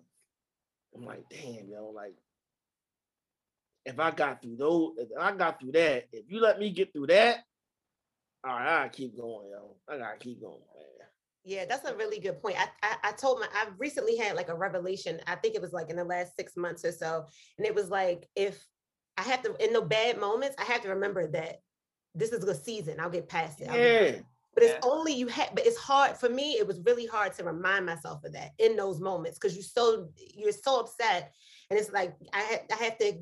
[0.94, 2.14] I'm like, damn, yo, like
[3.84, 6.92] if I got through those, if I got through that, if you let me get
[6.92, 7.38] through that,
[8.44, 9.76] all right, I gotta keep going, yo.
[9.88, 10.82] I gotta keep going, man.
[11.44, 12.56] Yeah, that's a really good point.
[12.56, 15.20] I, I, I told my I recently had like a revelation.
[15.26, 17.26] I think it was like in the last six months or so,
[17.58, 18.64] and it was like if
[19.18, 21.60] I have to in the bad moments, I have to remember that
[22.14, 23.00] this is a season.
[23.00, 23.66] I'll get past it.
[23.72, 24.20] Yeah.
[24.54, 25.54] But it's only you have.
[25.54, 26.52] But it's hard for me.
[26.52, 30.10] It was really hard to remind myself of that in those moments because you're so
[30.34, 31.32] you're so upset,
[31.70, 33.14] and it's like I have I have to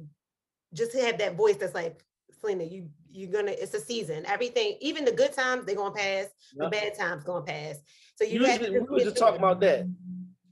[0.74, 2.04] just have that voice that's like
[2.38, 4.24] Selena, you you're gonna it's a season.
[4.26, 6.26] Everything, even the good times, they're gonna pass.
[6.54, 7.76] The bad times gonna pass.
[8.16, 9.86] So you, you we were just talking about that.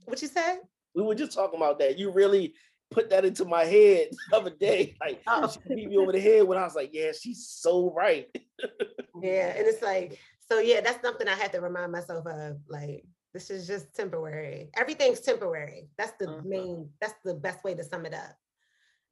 [0.05, 0.59] What you said?
[0.95, 1.97] We were just talking about that.
[1.97, 2.53] You really
[2.91, 4.95] put that into my head the other day.
[4.99, 5.49] Like oh.
[5.49, 8.27] she beat me over the head when I was like, yeah, she's so right.
[9.21, 10.19] yeah, and it's like,
[10.51, 12.57] so yeah, that's something I had to remind myself of.
[12.67, 14.69] Like, this is just temporary.
[14.75, 15.89] Everything's temporary.
[15.97, 16.41] That's the uh-huh.
[16.43, 18.35] main, that's the best way to sum it up.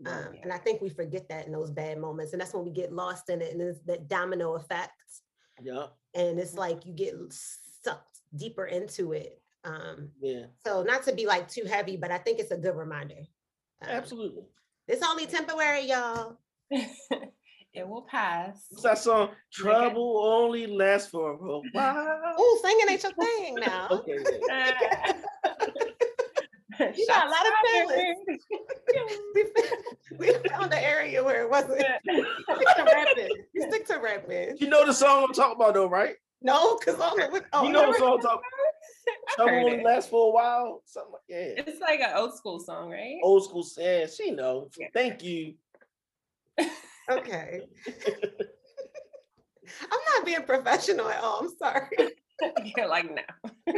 [0.05, 2.33] Um, and I think we forget that in those bad moments.
[2.33, 3.51] And that's when we get lost in it.
[3.51, 4.91] And it's that domino effect.
[5.61, 5.87] Yeah.
[6.13, 9.41] And it's like you get sucked deeper into it.
[9.63, 10.45] Um, yeah.
[10.65, 13.21] So not to be like too heavy, but I think it's a good reminder.
[13.81, 14.43] Um, Absolutely.
[14.87, 16.37] It's only temporary, y'all.
[16.69, 18.65] it will pass.
[18.69, 19.29] What's that song?
[19.51, 22.33] Trouble only lasts for a while.
[22.37, 23.87] Oh, singing ain't your thing now.
[23.91, 24.17] okay.
[26.95, 28.17] you got a lot of feelings.
[30.19, 31.81] we, we found the area where it wasn't.
[31.81, 33.29] stick to rapping.
[33.53, 34.57] You stick to rapping.
[34.59, 36.15] You know the song I'm talking about though, right?
[36.41, 38.41] No, because I'm like, oh, you know the song I'm talking
[39.37, 39.49] about.
[39.49, 40.83] only lasts for a while.
[40.85, 41.63] Something like yeah.
[41.65, 43.17] It's like an old school song, right?
[43.23, 44.05] Old school, yeah.
[44.05, 44.69] She knows.
[44.77, 44.87] Yeah.
[44.93, 45.55] Thank you.
[47.09, 47.61] okay.
[49.81, 51.39] I'm not being professional at all.
[51.41, 51.89] I'm sorry.
[52.77, 53.73] You're like no.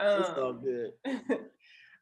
[0.00, 0.92] Um, it's all good.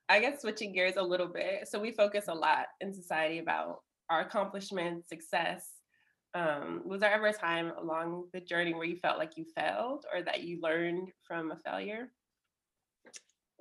[0.09, 1.69] I guess switching gears a little bit.
[1.69, 5.71] So we focus a lot in society about our accomplishments, success.
[6.35, 10.05] Um, was there ever a time along the journey where you felt like you failed
[10.15, 12.13] or that you learned from a failure?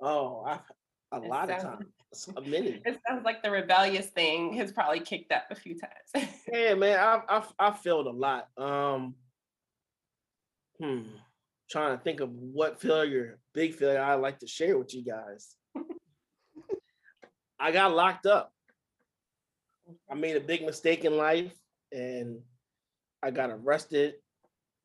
[0.00, 0.60] Oh, I,
[1.12, 2.82] a it lot sounds, of times, a many.
[2.84, 6.30] It sounds like the rebellious thing has probably kicked up a few times.
[6.52, 8.48] yeah, man, I, I I failed a lot.
[8.56, 9.14] Um,
[10.80, 11.02] hmm
[11.70, 15.56] trying to think of what failure, big failure I like to share with you guys.
[17.60, 18.52] I got locked up.
[20.10, 21.54] I made a big mistake in life
[21.92, 22.40] and
[23.22, 24.14] I got arrested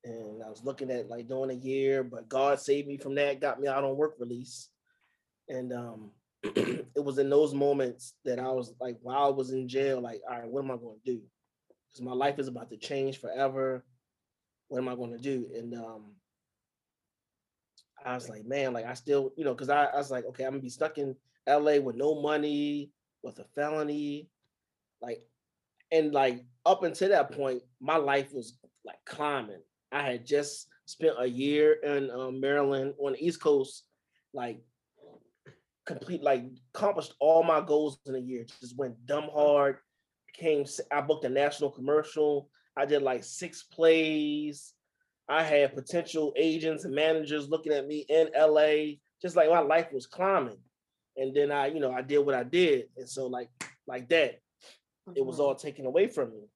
[0.03, 3.41] and I was looking at like doing a year, but God saved me from that,
[3.41, 4.69] got me out on work release.
[5.47, 6.11] And um
[6.43, 10.21] it was in those moments that I was like, while I was in jail, like,
[10.29, 11.21] all right, what am I going to do?
[11.89, 13.85] Because my life is about to change forever.
[14.67, 15.47] What am I going to do?
[15.55, 16.15] And um,
[18.05, 20.43] I was like, man, like I still, you know, because I, I was like, okay,
[20.43, 21.15] I'm gonna be stuck in
[21.47, 24.29] LA with no money, with a felony,
[25.01, 25.21] like,
[25.91, 29.61] and like up until that point, my life was like climbing.
[29.91, 33.83] I had just spent a year in um, Maryland on the East Coast,
[34.33, 34.61] like
[35.85, 38.45] complete, like accomplished all my goals in a year.
[38.59, 39.77] Just went dumb hard.
[40.33, 42.49] Came, I booked a national commercial.
[42.75, 44.73] I did like six plays.
[45.29, 49.91] I had potential agents and managers looking at me in LA, just like my life
[49.93, 50.57] was climbing.
[51.17, 52.87] And then I, you know, I did what I did.
[52.97, 53.49] And so like
[53.87, 54.39] like that,
[55.15, 55.39] it was Mhm.
[55.41, 56.49] all taken away from me.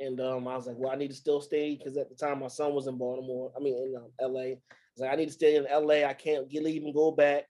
[0.00, 2.40] And um, I was like, well, I need to still stay because at the time
[2.40, 3.52] my son was in Baltimore.
[3.56, 4.40] I mean, in um, LA.
[4.40, 4.56] I
[4.94, 6.06] was like, I need to stay in LA.
[6.08, 7.46] I can't get leave and go back.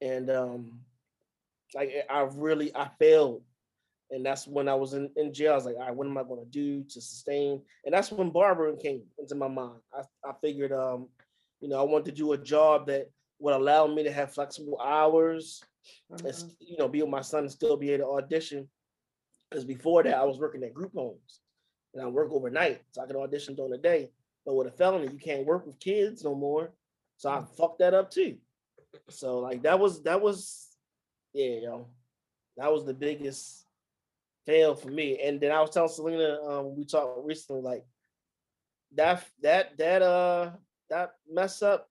[0.00, 0.80] And um,
[1.74, 3.42] like I really I failed.
[4.10, 5.52] And that's when I was in, in jail.
[5.52, 7.60] I was like, all right, what am I going to do to sustain?
[7.84, 9.80] And that's when barbering came into my mind.
[9.92, 11.08] I, I figured, um,
[11.60, 14.80] you know, I wanted to do a job that would allow me to have flexible
[14.80, 15.62] hours,
[16.10, 16.28] and Mhm.
[16.28, 18.68] s- you know, be with my son and still be able to audition.
[19.50, 21.40] Because before that, I was working at group homes,
[21.94, 24.10] and I work overnight, so I could audition during the day.
[24.44, 26.70] But with a felony, you can't work with kids no more.
[27.16, 28.38] So I fucked that up too.
[29.08, 30.76] So like that was that was,
[31.32, 31.88] yeah, yo,
[32.56, 33.65] that was the biggest
[34.46, 35.20] fail for me.
[35.22, 37.84] And then I was telling Selena, um, we talked recently, like
[38.94, 40.52] that that that uh
[40.88, 41.90] that mess up.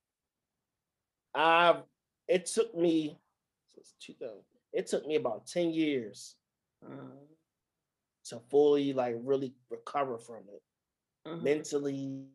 [1.35, 1.81] I
[2.27, 3.17] it took me
[3.73, 4.41] since 2000,
[4.73, 6.35] it took me about 10 years
[6.83, 7.17] Mhm.
[8.25, 10.61] to fully like really recover from it
[11.27, 11.41] Mhm.
[11.43, 12.25] mentally,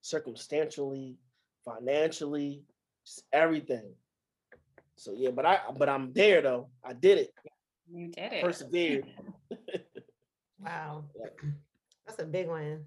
[0.00, 1.16] circumstantially,
[1.64, 2.64] financially,
[3.04, 3.94] just everything.
[4.96, 6.70] So yeah, but I but I'm there though.
[6.84, 7.34] I did it.
[7.94, 8.42] You did it.
[8.42, 9.06] Persevered.
[10.64, 11.04] Wow.
[12.06, 12.84] That's a big one.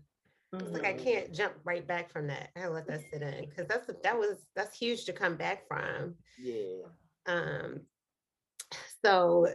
[0.53, 1.03] It's like I Mhm.
[1.03, 2.51] can't jump right back from that.
[2.55, 6.15] I let that sit in because that's that was that's huge to come back from.
[6.37, 6.83] Yeah.
[7.25, 7.81] Um,
[9.03, 9.47] so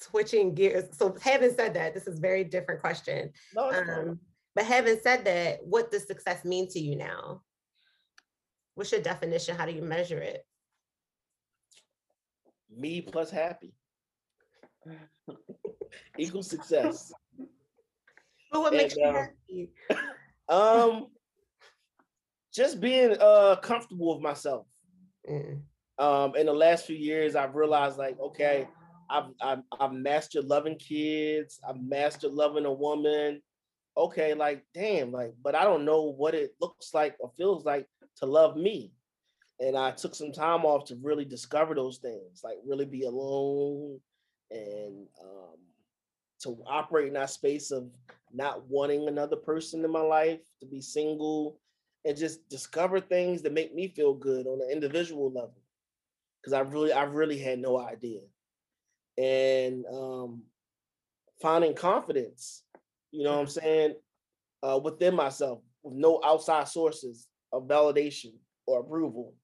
[0.00, 0.94] switching gears.
[0.98, 3.32] So having said that, this is a very different question.
[3.54, 4.08] No, it's fine.
[4.10, 4.20] Um,
[4.54, 7.42] but having said that, what does success mean to you now?
[8.74, 9.56] What's your definition?
[9.56, 10.44] How do you measure it?
[12.68, 13.72] me plus happy
[16.18, 17.12] equals success.
[18.50, 19.70] But what makes you uh, happy?
[20.48, 21.06] Um,
[22.52, 24.66] just being uh comfortable with myself.
[25.30, 25.62] Mm,
[25.98, 28.66] Um, in the last few years, I've realized like, okay,
[29.08, 31.60] I've I've, I've mastered loving kids.
[31.68, 33.40] I've mastered loving a woman.
[33.96, 37.86] Okay, like damn, like, but I don't know what it looks like or feels like
[38.16, 38.92] to love me.
[39.60, 44.00] And I took some time off to really discover those things, like really be alone
[44.50, 45.56] and um,
[46.42, 47.90] to operate in that space of
[48.32, 51.58] not wanting another person in my life, to be single,
[52.04, 55.56] and just discover things that make me feel good on an individual level.
[56.40, 58.20] Because I really, I really had no idea.
[59.18, 60.42] And um,
[61.42, 62.62] finding confidence,
[63.10, 63.94] you know what I'm saying,
[64.62, 68.32] uh, within myself with no outside sources of validation
[68.66, 69.34] or approval.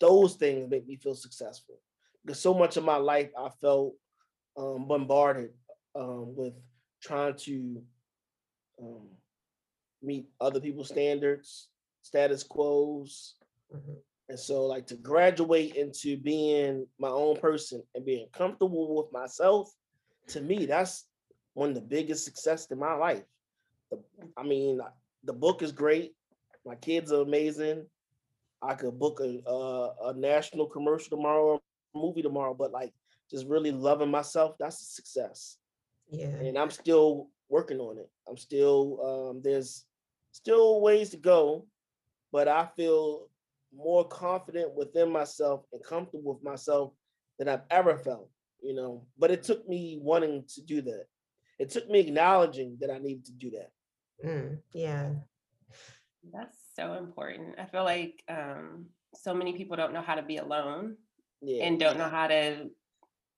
[0.00, 1.80] Those things make me feel successful.
[2.24, 3.94] Because so much of my life I felt
[4.58, 5.50] um, bombarded
[5.94, 6.52] um, with
[7.02, 7.80] trying to
[8.82, 9.06] um,
[10.02, 11.68] meet other people's standards,
[12.02, 13.36] status quos.
[13.74, 13.96] mhm.
[14.30, 19.74] And so, like, to graduate into being my own person and being comfortable with myself,
[20.28, 21.06] to me, that's
[21.54, 23.24] one of the biggest success in my life.
[23.90, 23.98] The,
[24.36, 24.80] I mean,
[25.24, 26.14] the book is great.
[26.66, 27.86] My kids are amazing.
[28.60, 31.62] I could book a, a, a national commercial tomorrow,
[31.94, 32.92] a movie tomorrow, but like,
[33.30, 35.56] just really loving myself, that's a success
[36.10, 36.26] Yeah.
[36.28, 38.10] and I'm still working on it.
[38.28, 39.84] I'm still um, there's
[40.32, 41.66] still ways to go,
[42.32, 43.28] but I feel
[43.74, 46.92] more confident within myself and comfortable with myself
[47.38, 48.30] than I've ever felt.
[48.60, 51.04] You know, but it took me wanting to do that.
[51.58, 53.70] It took me acknowledging that I needed to do that.
[54.26, 55.10] Mm, yeah.
[56.32, 57.54] That's so important.
[57.58, 60.96] I feel like um, so many people don't know how to be alone
[61.40, 61.64] Yeah.
[61.64, 62.68] and don't know how to,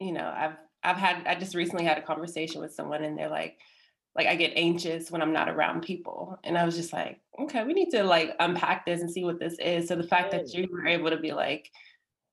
[0.01, 3.28] you know, I've I've had I just recently had a conversation with someone and they're
[3.28, 3.59] like,
[4.16, 6.38] like I get anxious when I'm not around people.
[6.42, 9.38] And I was just like, okay, we need to like unpack this and see what
[9.38, 9.86] this is.
[9.88, 11.68] So the fact that you were able to be like,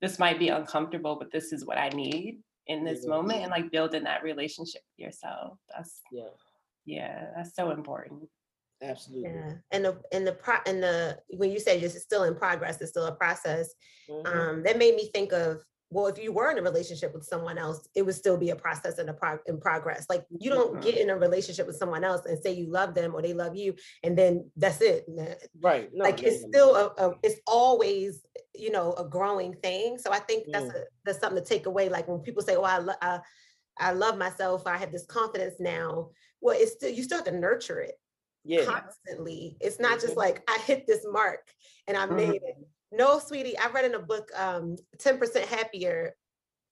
[0.01, 3.09] this might be uncomfortable, but this is what I need in this Yeah.
[3.09, 5.57] moment and like building that relationship with yourself.
[5.75, 6.29] That's yeah,
[6.85, 8.29] yeah, that's so important.
[8.81, 9.31] absolutely.
[9.31, 9.53] Yeah.
[9.71, 12.79] And the and the pro and the when you say this is still in progress,
[12.79, 13.73] it's still a process.
[14.09, 14.25] Mhm.
[14.27, 17.57] Um, that made me think of well, if you were in a relationship with someone
[17.57, 20.05] else, it would still be a process and a pro- in progress.
[20.09, 20.81] Like you don't Mhm.
[20.81, 23.55] get in a relationship with someone else and say you love them or they love
[23.55, 23.73] you,
[24.03, 25.05] and then that's it.
[25.61, 25.89] Right.
[25.93, 29.97] No, like no, it's no, still a, a it's always you know a growing thing.
[29.97, 30.75] So I think that's Mm.
[30.75, 31.87] a, that's something to take away.
[31.89, 33.21] Like when people say, "Oh, I, lo- I
[33.77, 34.67] I love myself.
[34.67, 36.11] I have this confidence now."
[36.41, 37.95] Well, it's still you still have to nurture it
[38.43, 38.65] yeah.
[38.65, 39.55] constantly.
[39.61, 40.17] It's not just Mhm.
[40.17, 41.49] like I hit this mark
[41.87, 42.55] and I made it.
[42.91, 46.15] No, sweetie, I read in a book, um, 10% happier.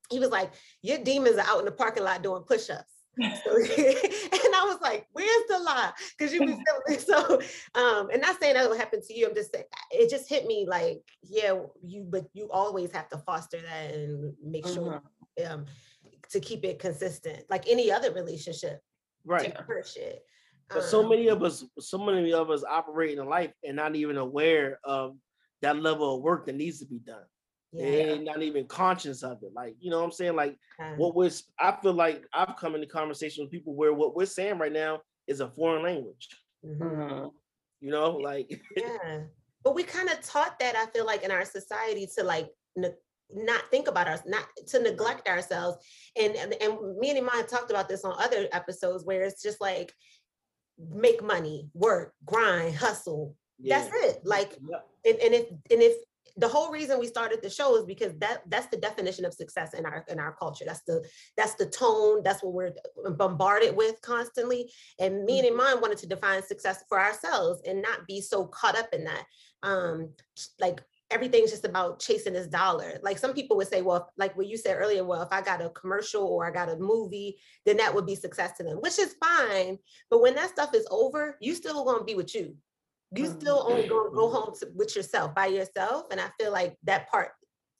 [0.09, 0.51] He was like,
[0.81, 2.91] Your demons are out in the parking lot doing push-ups.
[3.17, 5.91] So, and I was like, Where's the lie?
[6.17, 6.57] Because you be
[6.87, 7.41] feeling so
[7.75, 9.27] um, and not saying that will happen to you.
[9.27, 13.17] I'm just saying it just hit me like, yeah, you but you always have to
[13.19, 15.01] foster that and make sure
[15.45, 15.65] um
[16.29, 18.79] to keep it consistent, like any other relationship.
[19.25, 19.55] Right.
[19.65, 20.23] For shit.
[20.69, 23.95] But so Um, many of us, so many of us operate in life and not
[23.95, 25.15] even aware of
[25.65, 27.25] that level of work that needs to be done.
[27.73, 29.51] yeah, And not even conscious of it.
[29.53, 30.35] Like, you know what I'm saying?
[30.35, 33.93] Like um, what we're s- I feel like I've come into conversation with people where
[33.93, 36.27] what we're saying right now is a foreign language.
[36.63, 36.79] mhm.
[36.79, 37.31] Mhm.
[37.81, 38.47] You know, like
[38.77, 39.23] yeah
[39.63, 43.01] but we kind of taught that i feel like in our society to like ne-
[43.49, 45.75] not think about us not to neglect ourselves
[46.21, 49.59] and and, and me and Iman talked about this on other episodes where it's just
[49.69, 49.89] like
[50.77, 54.87] make money work grind hustle that's it like Yep.
[55.05, 55.95] and, and if and if
[56.37, 59.73] the whole reason we started the show is because that that's the definition of success
[59.73, 60.65] in our in our culture.
[60.65, 61.05] That's the
[61.37, 62.73] that's the tone that's what we're
[63.11, 64.71] bombarded with constantly.
[64.99, 68.77] And me and Iman wanted to define success for ourselves and not be so caught
[68.77, 69.23] up in that.
[69.63, 70.09] Um
[70.59, 70.81] like
[71.11, 72.99] everything's just about chasing this dollar.
[73.01, 75.61] Like some people would say well like what you said earlier well if i got
[75.61, 78.99] a commercial or i got a movie then that would be success to them which
[78.99, 79.77] is fine.
[80.09, 82.57] But when that stuff is over you still gonna be with you
[83.17, 83.39] you Mhm.
[83.41, 87.09] still only gonna go home to, with yourself by yourself and i feel like that
[87.09, 87.31] part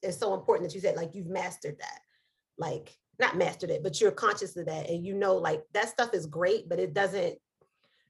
[0.02, 2.00] is so important that you said like you've mastered that
[2.58, 6.14] like not mastered it but you're conscious of that and you know like that stuff
[6.14, 7.38] is great but it doesn't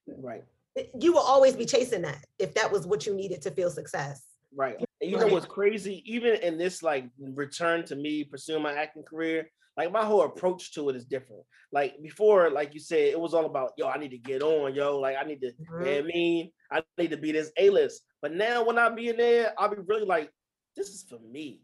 [0.07, 0.43] Right.
[0.75, 3.69] it- you will always be chasing that if that was what you needed to feel
[3.69, 4.23] success
[4.57, 4.77] Right.
[5.01, 6.01] And you know what's crazy?
[6.05, 10.73] Even in this like return to me pursuing my acting career, like my whole approach
[10.73, 11.43] to it is different.
[11.71, 14.73] Like before, like you said, it was all about yo, I need to get on,
[14.73, 14.99] yo.
[14.99, 15.85] Like I need to, you know mm-hmm.
[15.85, 18.01] what I mean, I need to be this A-list.
[18.21, 20.31] But now when I be in there, I'll be really like,
[20.75, 21.61] this is for me.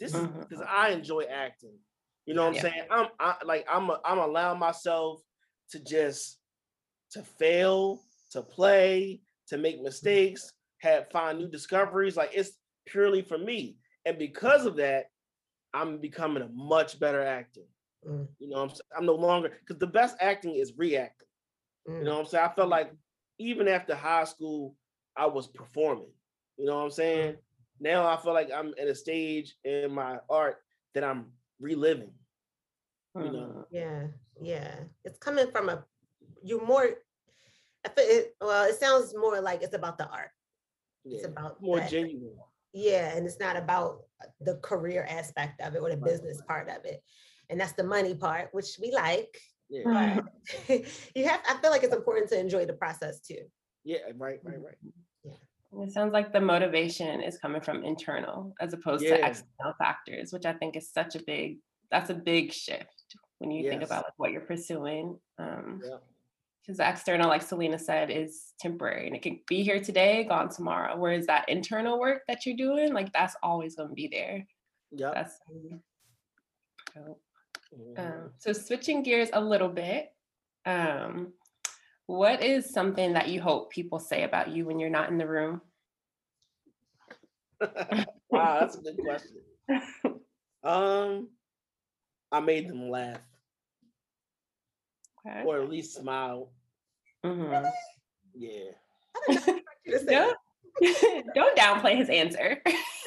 [0.00, 0.40] This is mm-hmm.
[0.40, 1.76] because I enjoy acting.
[2.26, 2.66] You know what Yeah.
[2.66, 2.84] I'm saying?
[2.90, 5.20] I'm I, like I'm a, I'm allowing myself
[5.70, 6.38] to just
[7.12, 12.16] to fail, to play, to make mistakes, have find new discoveries.
[12.16, 12.52] Like it's
[12.86, 13.76] purely for me.
[14.04, 15.06] And because of that,
[15.74, 17.62] I'm becoming a much better actor.
[18.06, 18.28] Mm.
[18.38, 21.28] You know, what I'm s- I'm no longer because the best acting is reacting.
[21.88, 21.98] Mm.
[21.98, 22.44] You know what I'm saying?
[22.44, 22.92] I felt like
[23.38, 24.74] even after high school,
[25.16, 26.10] I was performing.
[26.56, 27.36] You know what I'm saying?
[27.80, 30.58] Now I feel like I'm at a stage in my art
[30.94, 31.26] that I'm
[31.60, 32.12] reliving.
[33.16, 33.66] You know.
[33.70, 34.06] Yeah,
[34.40, 34.74] yeah.
[35.04, 35.84] It's coming from a
[36.42, 36.88] you're more
[37.84, 40.30] I feel it well, it sounds more like it's about the art.
[41.04, 41.90] It's about more that.
[41.90, 42.36] genuine.
[42.78, 44.04] Yeah, and it's not about
[44.40, 47.02] the career aspect of it or the Right, business part of it.
[47.50, 49.36] And that's the money part, which we like.
[49.68, 50.22] Yeah,
[50.68, 50.68] But
[51.16, 53.42] you have I feel like it's important to enjoy the process too.
[53.84, 54.76] yeah, right, right, right.
[55.82, 60.46] It sounds like the motivation is coming from internal as opposed to external factors, which
[60.46, 61.58] I think is such a big,
[61.90, 65.18] that's a big shift when you think about like what you're pursuing.
[65.38, 65.98] Um, Yeah.
[66.68, 70.50] Because the external, like Selena said, is temporary and it can be here today, gone
[70.50, 70.98] tomorrow.
[70.98, 74.46] Whereas that internal work that you're doing, like that's always going to be there.
[74.90, 75.14] Yep.
[75.14, 75.38] That's
[76.92, 77.18] so,
[77.74, 77.98] Mhm.
[77.98, 80.14] um, so switching gears a little bit.
[80.66, 81.32] Um,
[82.04, 85.26] what is something that you hope people say about you when you're not in the
[85.26, 85.62] room?
[88.28, 89.40] wow, that's a good question.
[90.64, 91.30] Um,
[92.32, 93.20] I made them laugh
[95.24, 95.44] Okay.
[95.44, 96.50] or at least smile.
[97.24, 97.70] Mhm.
[98.34, 98.70] Yeah.
[99.28, 100.26] I did not expect to say Yeah.
[100.26, 100.36] that.
[101.34, 102.62] Don't downplay his answer.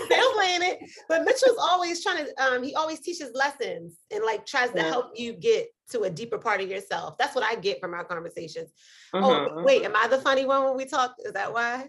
[0.05, 0.79] Still playing it.
[1.07, 4.89] But Mitchell's always trying to um he always teaches lessons and like tries to Yeah.
[4.89, 7.17] help you get to a deeper part of yourself.
[7.17, 8.71] That's what I get from our conversations.
[9.13, 9.63] Oh, Mhm.
[9.63, 11.15] wait, am I the funny one when we talk?
[11.19, 11.87] Is that why?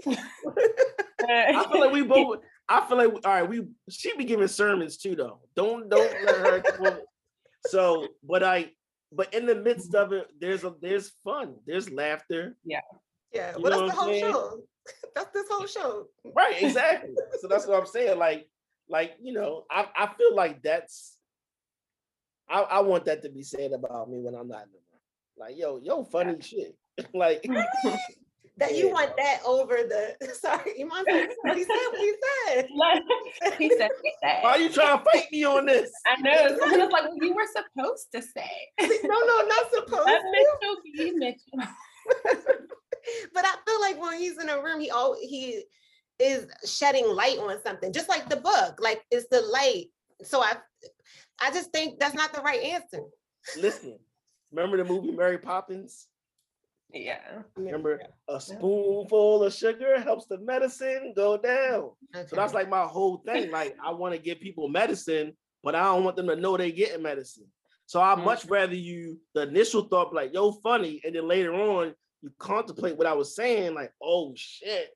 [0.06, 2.40] I feel like we both.
[2.68, 3.48] I feel like all right.
[3.48, 5.40] We she be giving sermons too, though.
[5.56, 7.00] Don't don't let her.
[7.66, 8.72] so, but I.
[9.12, 11.56] But in the midst of it, there's a there's fun.
[11.66, 12.56] There's laughter.
[12.64, 12.80] Yeah.
[13.32, 14.32] You Well, that's what the whole saying?
[14.32, 14.62] show.
[15.14, 16.06] That's this whole show.
[16.34, 16.62] Right.
[16.62, 17.14] Exactly.
[17.40, 18.18] so that's what I'm saying.
[18.18, 18.48] Like
[18.88, 21.16] like you know, I I feel like that's.
[22.48, 25.00] I I want that to be said about me when I'm not in the room.
[25.36, 26.74] Like yo yo funny shit.
[27.14, 27.44] like
[28.58, 28.92] that you Yeah.
[28.92, 32.14] want that over the sorry, Iman said what he said, what he
[32.46, 32.68] said.
[33.58, 33.90] he said
[34.22, 34.42] that.
[34.42, 35.90] Why are you trying to fight me on this?
[36.06, 36.56] I know.
[36.58, 38.50] Someone was like, well, you were supposed to say.
[38.80, 40.30] No, no, not supposed Let to.
[40.30, 41.72] Mitchell be Mitchell.
[43.34, 45.64] but I feel like when he's in a room, he all he
[46.18, 48.78] is shedding light on something, just like the book.
[48.80, 49.86] Like it's the light.
[50.24, 50.56] So I
[51.40, 53.02] I just think that's not the right answer.
[53.56, 53.98] Listen,
[54.50, 56.08] remember the movie Mary Poppins?
[56.92, 57.42] Yeah.
[57.56, 61.90] Remember a spoonful of sugar helps the medicine go down.
[62.14, 63.50] So that's like my whole thing.
[63.50, 66.70] Like I want to give people medicine, but I don't want them to know they're
[66.70, 67.46] getting medicine.
[67.86, 68.24] So I mm.
[68.24, 72.30] much rather you the initial thought be like, yo, funny, and then later on you
[72.38, 74.90] contemplate what I was saying, like, oh shit,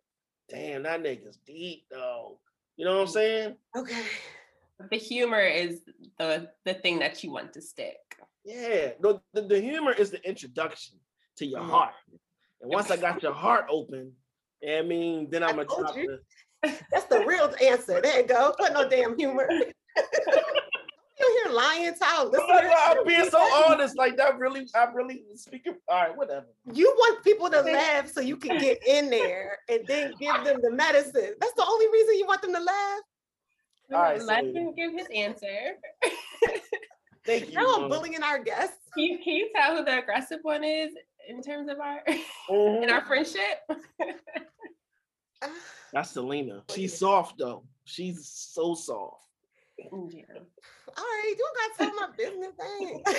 [0.48, 2.38] damn, that nigga's deep though.
[2.76, 3.12] You know what I'm mm.
[3.12, 3.56] saying?
[3.76, 4.02] okay.
[4.90, 5.82] The humor is
[6.18, 7.98] the the thing that you want to stick.
[8.44, 8.92] Yeah.
[9.00, 10.98] No, the, the humor is the introduction
[11.36, 11.70] to your Mhm.
[11.70, 11.94] heart.
[12.60, 14.16] And once I got your heart open,
[14.66, 16.18] I mean, then I'm gonna drop you.
[16.62, 18.00] the That's the real answer.
[18.00, 18.54] There you go.
[18.58, 19.48] Put no damn humor.
[21.18, 22.34] you hear lying child.
[22.36, 23.96] I'm, like, I'm being so honest.
[23.96, 25.76] Like that really, I really speaking.
[25.88, 26.46] All right, whatever.
[26.72, 30.60] You want people to laugh so you can get in there and then give them
[30.62, 31.34] the medicine.
[31.40, 33.00] That's the only reason you want them to laugh.
[33.92, 35.76] All right, Let so- him give his answer.
[37.24, 37.54] Thank you.
[37.54, 37.90] Now I'm Mom.
[37.90, 38.76] bullying our guests.
[38.94, 40.90] Can you, can you tell who the aggressive one is
[41.28, 42.18] in terms of our in
[42.50, 42.90] Mhm.
[42.90, 43.60] our friendship?
[45.92, 46.62] That's Selena.
[46.74, 47.64] She's soft though.
[47.84, 49.26] She's so soft.
[49.78, 49.86] Yeah.
[49.90, 50.08] All
[50.96, 53.02] right, you don't gotta tell my business thing.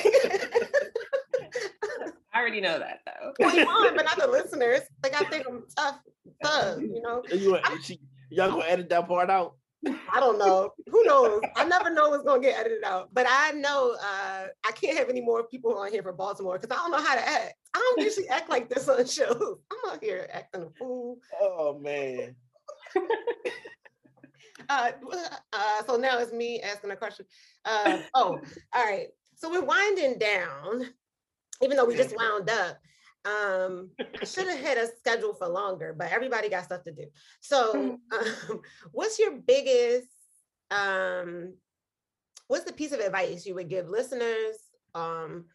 [2.34, 3.34] I already know that though.
[3.40, 4.82] well, you on, but not the listeners.
[5.04, 6.00] Like I think I'm tough,
[6.44, 7.22] thug, you know.
[7.32, 8.00] You, she,
[8.30, 9.56] y'all gonna edit that part out?
[9.86, 10.72] I don't know.
[10.90, 11.42] Who knows?
[11.56, 13.10] I never know what's gonna get edited out.
[13.14, 16.76] But I know uh, I can't have any more people on here for Baltimore because
[16.76, 17.54] I don't know how to act.
[17.74, 19.58] I don't usually act like this on shows.
[19.72, 21.18] I'm out here acting a fool.
[21.42, 22.36] Oh man.
[24.70, 24.92] Uh,
[25.52, 27.26] uh, so now it's me asking a question.
[27.66, 28.40] Uh, oh,
[28.74, 29.08] all right.
[29.36, 30.88] So we're winding down,
[31.62, 32.78] even though we just wound up.
[33.26, 37.06] Um, I should have had a schedule for longer, but everybody got stuff to do.
[37.40, 38.62] So, um,
[38.92, 40.08] what's your biggest?
[40.72, 41.54] Um,
[42.48, 44.58] what's the piece of advice you would give listeners?
[44.96, 45.46] Um,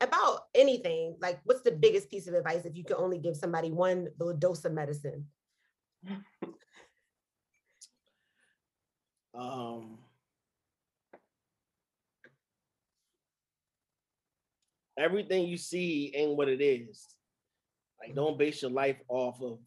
[0.00, 3.70] about anything like what's the biggest piece of advice if you could only give somebody
[3.70, 5.26] one little dose of medicine
[9.34, 9.98] Um.
[15.02, 17.08] Everything you see ain't what it is.
[18.00, 19.58] Like, don't base your life off of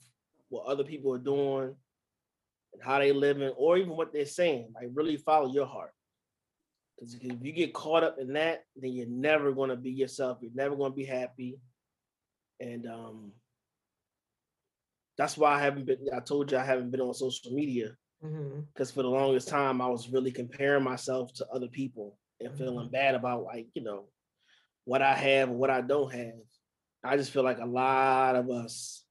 [0.49, 1.75] what other people are doing
[2.73, 4.71] and how they living, or even what they're saying.
[4.75, 5.91] Like, really follow your heart.
[6.97, 10.37] Because if you get caught up in that, then you're never gonna be yourself.
[10.41, 11.59] You're never gonna be happy.
[12.61, 13.31] And um,
[15.17, 16.07] that's why I haven't been.
[16.15, 17.95] I told you I haven't been on social media
[18.73, 22.57] because for the longest time I was really comparing myself to other people and Mm-hmm.
[22.57, 24.05] feeling bad about like you know
[24.85, 26.33] what I have and what I don't have.
[27.03, 29.03] I just feel like a lot of us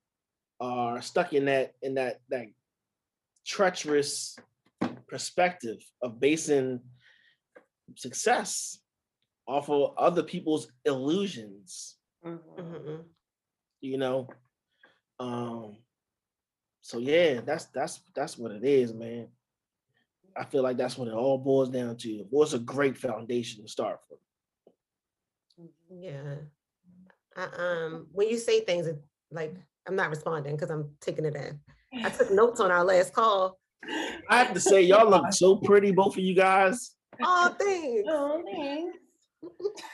[0.60, 2.46] are stuck in that in that that
[3.44, 4.36] treacherous
[5.06, 6.80] perspective of basing
[7.96, 8.78] success
[9.46, 12.40] off of other people's illusions Mhm.
[12.56, 13.04] Mhm.
[13.80, 14.26] you know
[15.20, 15.76] um
[16.80, 19.28] so yeah that's that's that's what it is man
[20.36, 23.68] i feel like that's what it all boils down to what's a great foundation to
[23.68, 24.18] start from
[25.90, 26.34] Yeah.
[27.36, 31.34] I, um, when you say things it- like I'm not responding because I'm taking it
[31.34, 31.60] in.
[32.04, 33.58] I took notes on our last call.
[34.30, 36.92] i have to say y'all look so pretty both of you guys
[37.22, 38.02] Oh, thanks.
[38.08, 38.98] Oh, thanks.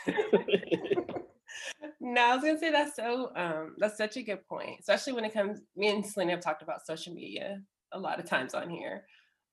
[2.02, 5.24] No, I was gonna say that's so um that's such a good point, especially when
[5.24, 7.60] it comes me and Selena have talked about social media
[7.92, 9.04] a lot of times on here.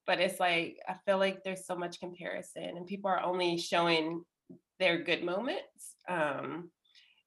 [0.05, 4.23] But it's like I feel like there's so much comparison and people are only showing
[4.79, 5.95] their good moments.
[6.07, 6.71] Um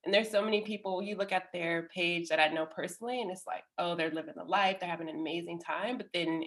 [0.04, 3.30] and there's so many people you look at their page that I know personally and
[3.30, 6.42] it's like, oh, they're living the life, they're having an amazing time, but then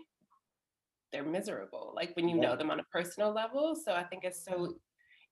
[1.11, 2.41] they're miserable, like when you Yeah.
[2.41, 3.75] know them on a personal level.
[3.75, 4.75] So I think it's so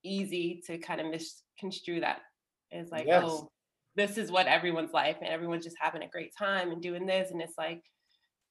[0.04, 2.22] easy to kind of misconstrue that
[2.72, 3.24] as like, Yes.
[3.24, 3.50] oh,
[3.96, 7.32] this is what everyone's life and everyone's just having a great time and doing this.
[7.32, 7.84] And it's like,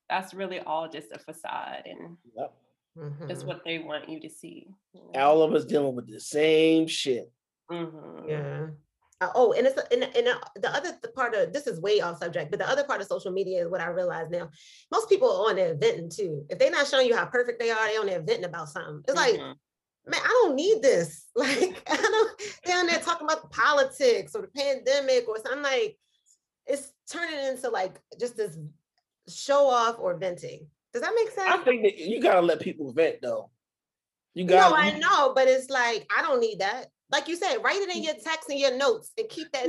[0.09, 2.53] that's really all just a facade and yep.
[3.29, 3.47] Just Mhm.
[3.47, 4.69] what they want you to see.
[4.93, 5.21] you know?
[5.21, 7.31] all of us dealing with the same shit
[7.71, 8.29] Mhm.
[8.29, 8.67] Yeah.
[9.23, 12.01] Uh, oh, and it's and, and uh, the other th- part of this is way
[12.01, 14.49] off subject, but the other part of social media is what I realize now.
[14.91, 16.47] Most people are on there venting too.
[16.49, 19.05] If they're not showing you how perfect they are, they're on there venting about something.
[19.07, 19.55] It's like, Mhm.
[20.07, 21.27] man, I don't need this.
[21.37, 22.43] Like, I don't.
[22.65, 25.63] They're on there talking about politics or the pandemic or something.
[25.63, 25.99] Like,
[26.67, 28.57] it's turning into like just this
[29.29, 30.67] show off or venting.
[30.93, 31.51] Does that make sense?
[31.51, 33.51] I think that you gotta let people vent though.
[34.34, 34.70] You got.
[34.70, 36.86] no, I know, but it's like I don't need that.
[37.11, 39.66] Like you said, write it in your text and your notes and keep that.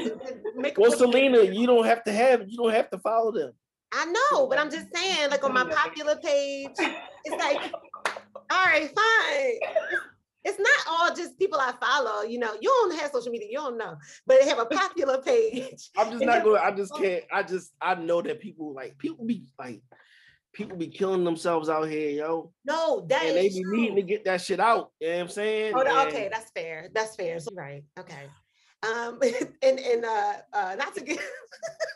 [0.55, 3.53] Make Well, Selena, you don't have to have you don't have to follow them.
[3.91, 7.73] I know, but I'm just saying, like on my popular page, it's like,
[8.49, 9.59] all right, fine.
[10.43, 12.23] It's, it's not all just people I follow.
[12.23, 13.95] You know, you don't have social media, you don't know,
[14.25, 15.89] but they have a popular page.
[15.97, 16.61] I'm just not going.
[16.63, 17.23] I just can't.
[17.31, 19.81] I just I know that people like people be like
[20.53, 23.75] people be killing themselves out here, yo, No, that and they be true.
[23.75, 24.91] needing to get that shit out.
[24.99, 25.73] You know what I'm saying?
[25.75, 26.89] Oh, And okay, that's fair.
[26.93, 27.39] That's fair.
[27.39, 27.83] So, right.
[27.99, 28.15] Okay.
[28.83, 29.19] Um,
[29.61, 31.19] and and uh, uh, not to get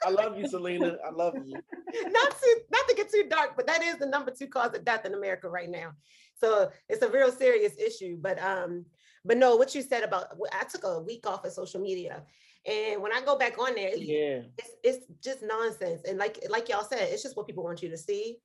[0.05, 0.97] I love you, Selena.
[1.03, 1.55] I love you.
[1.55, 4.85] not to not to get too dark, but that is the number two cause of
[4.85, 5.93] death in America right now.
[6.35, 8.19] So it's a real serious issue.
[8.21, 8.85] But um,
[9.25, 12.21] but no, what you said about I took a week off of social media,
[12.65, 14.41] and when I go back on there, Yeah.
[14.57, 16.01] it's it's just nonsense.
[16.07, 18.37] And like like y'all said, it's just what people want you to see.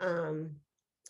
[0.00, 0.56] Um,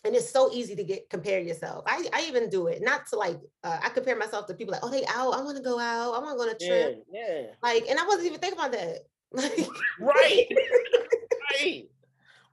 [0.05, 1.83] and it's so easy to get compare yourself.
[1.87, 4.83] I, I even do it, not to like uh, I compare myself to people like,
[4.83, 7.03] oh, they out, I want to go out, I want to go on a trip.
[7.11, 7.43] Yeah.
[7.61, 8.99] Like, and I wasn't even thinking about that.
[9.31, 9.67] Like,
[9.99, 10.47] Right.
[11.61, 11.89] right.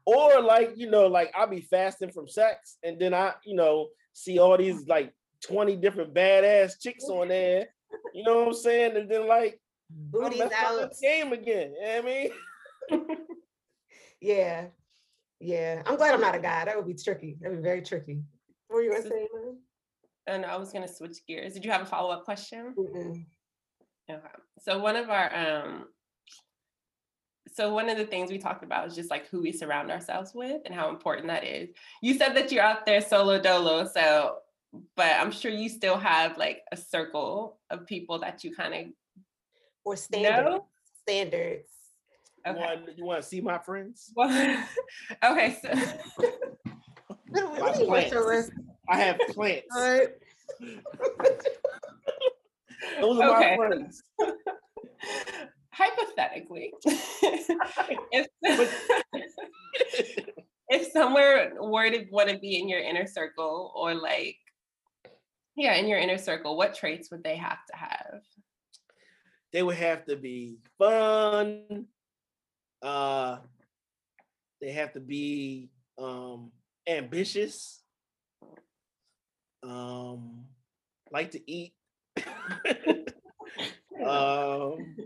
[0.07, 3.88] Or like, you know, like I'll be fasting from sex and then I, you know,
[4.12, 5.12] see all these like
[5.45, 7.66] 20 different badass chicks on there.
[8.14, 8.97] You know what I'm saying?
[8.97, 9.61] And then like
[9.91, 10.91] booties messed up out.
[10.91, 11.74] the game again.
[11.74, 13.16] You know what I mean?
[14.20, 14.66] Yeah.
[15.41, 15.82] Yeah.
[15.86, 16.66] I'm glad I'm not a guy.
[16.66, 17.38] That would be tricky.
[17.41, 18.22] That would be very tricky.
[18.68, 19.57] What were you gonna say, man?
[20.26, 21.55] And I was gonna switch gears.
[21.55, 22.74] Did you have a follow up question?
[22.78, 23.24] Mm-mm.
[24.11, 24.20] Okay.
[24.59, 25.86] So one of our um
[27.53, 30.32] so one of the things we talked about is just like who we surround ourselves
[30.34, 31.70] with and how important that is.
[32.03, 34.36] You said that you're out there solo dolo, so
[34.95, 38.93] but I'm sure you still have like a circle of people that you kind
[39.85, 40.49] Or standards.
[40.49, 40.66] No?
[41.03, 41.68] Standards.
[42.45, 44.12] of You want you want to see my friends?
[44.14, 44.28] Well,
[45.24, 45.68] okay, so
[47.31, 48.51] What, what My you plants.
[48.89, 49.66] I have plants.
[49.74, 50.09] All right.
[53.01, 53.57] Those are Okay.
[53.57, 54.03] my friends.
[55.72, 58.26] hypothetically, if
[60.68, 64.37] if somewhere were to want to be in your inner circle or like
[65.57, 68.20] yeah in your inner circle what traits would they have to have
[69.53, 71.86] They would have to be fun.
[72.82, 73.38] Uh
[74.61, 76.53] they have to be um
[76.86, 77.82] ambitious.
[79.62, 80.44] Um
[81.11, 81.74] like to eat.
[84.07, 84.96] um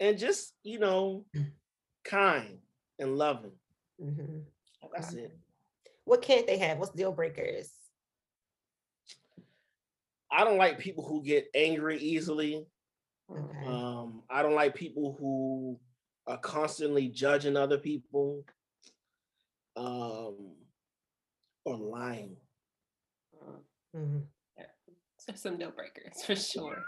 [0.00, 1.24] and just, you know,
[2.04, 2.58] kind
[2.98, 3.52] and loving.
[4.02, 4.42] Mhm.
[4.92, 5.36] That's it.
[6.04, 6.78] What can't they have?
[6.78, 7.70] What's deal breakers?
[10.30, 12.66] I don't like people who get angry easily.
[13.30, 13.66] Okay.
[13.66, 15.78] Um, I don't like people who
[16.26, 18.44] are constantly judging other people.
[19.76, 20.54] Um,
[21.64, 22.36] or lying.
[23.96, 24.26] Mhm.
[25.18, 26.84] so some deal breakers for sure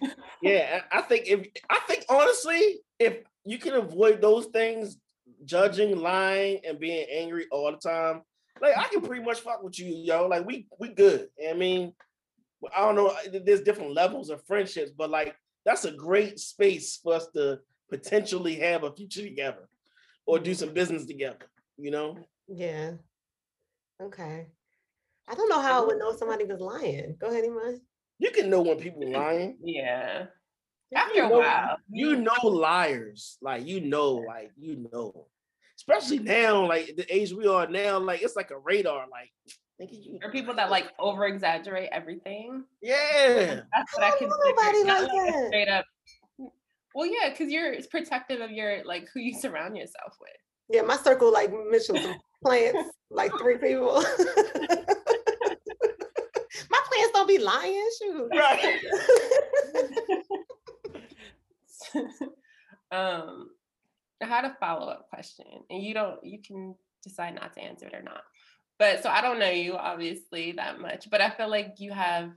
[0.42, 4.98] Yeah, I I think if I think honestly, if you can avoid those things,
[5.44, 8.22] judging, lying, and being angry all the time,
[8.60, 10.26] like I can pretty much fuck with you, yo.
[10.26, 11.28] Like we we good.
[11.48, 11.92] I mean,
[12.74, 13.14] I don't know.
[13.44, 15.34] There's different levels of friendships, but like
[15.64, 19.68] that's a great space for us to potentially have a future together
[20.26, 21.50] or do some business together.
[21.76, 22.18] You know?
[22.48, 22.92] Yeah.
[24.02, 24.46] Okay.
[25.28, 27.16] I don't know how I would know somebody was lying.
[27.20, 27.80] Go ahead, Iman.
[28.18, 29.56] You can know when people lying.
[29.62, 30.26] yeah
[30.90, 35.26] You after a know- while you know liars like you know like you know
[35.78, 39.54] especially now like the age we are now like it's like a radar like nigga,
[39.54, 39.54] you
[40.22, 44.50] or people that like over exaggerate everything yeah that's what i I can don't know
[44.50, 45.46] nobody like that.
[45.48, 45.84] straight up
[46.94, 50.30] well yeah because you're it's protective of your like who you surround yourself with
[50.68, 53.94] Yeah, my circle like Mitchell, some plants, like three people.
[56.70, 57.88] my plants don't be lying.
[57.98, 58.28] Shoot.
[58.34, 58.80] right
[62.92, 63.50] um
[64.22, 67.94] I had a follow-up question and you don't you can decide not to answer it
[67.94, 68.22] or not
[68.80, 72.32] but so i don't know you obviously that much but i feel like you have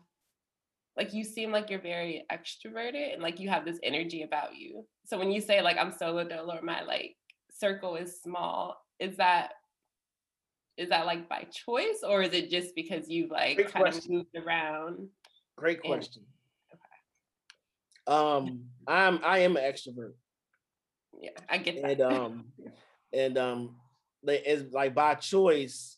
[0.95, 4.85] like you seem like you're very extroverted and like you have this energy about you.
[5.05, 7.15] So when you say like i'm solo dolo or my like
[7.51, 9.53] circle is small is that
[10.77, 14.09] is that like by choice or is it just because you've like Great kind of
[14.09, 15.07] moved around
[15.55, 16.23] great question.
[18.07, 20.13] Um i'm i am an extrovert.
[21.19, 21.91] Yeah i get that.
[21.91, 22.45] and um
[23.13, 23.75] and um
[24.23, 25.97] it's like by choice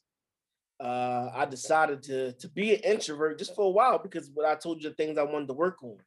[0.80, 4.56] uh i decided to to be an introvert just for a while because what i
[4.56, 5.98] told you the things i wanted to work on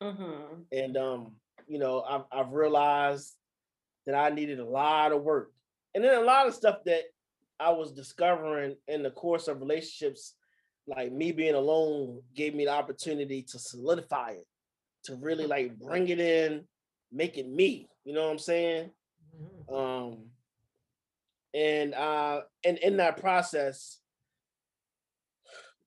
[0.00, 1.32] hmm and um
[1.66, 3.34] you know I've, I've realized
[4.06, 5.52] that I needed a lot of work.
[5.94, 7.02] And then a lot of stuff that
[7.58, 10.34] I was discovering in the course of relationships,
[10.86, 14.46] like me being alone, gave me the opportunity to solidify it,
[15.04, 16.64] to really like bring it in,
[17.12, 17.88] make it me.
[18.04, 18.90] You know what I'm saying?
[19.70, 19.74] Mm-hmm.
[19.74, 20.18] Um,
[21.54, 24.00] and uh, and in that process,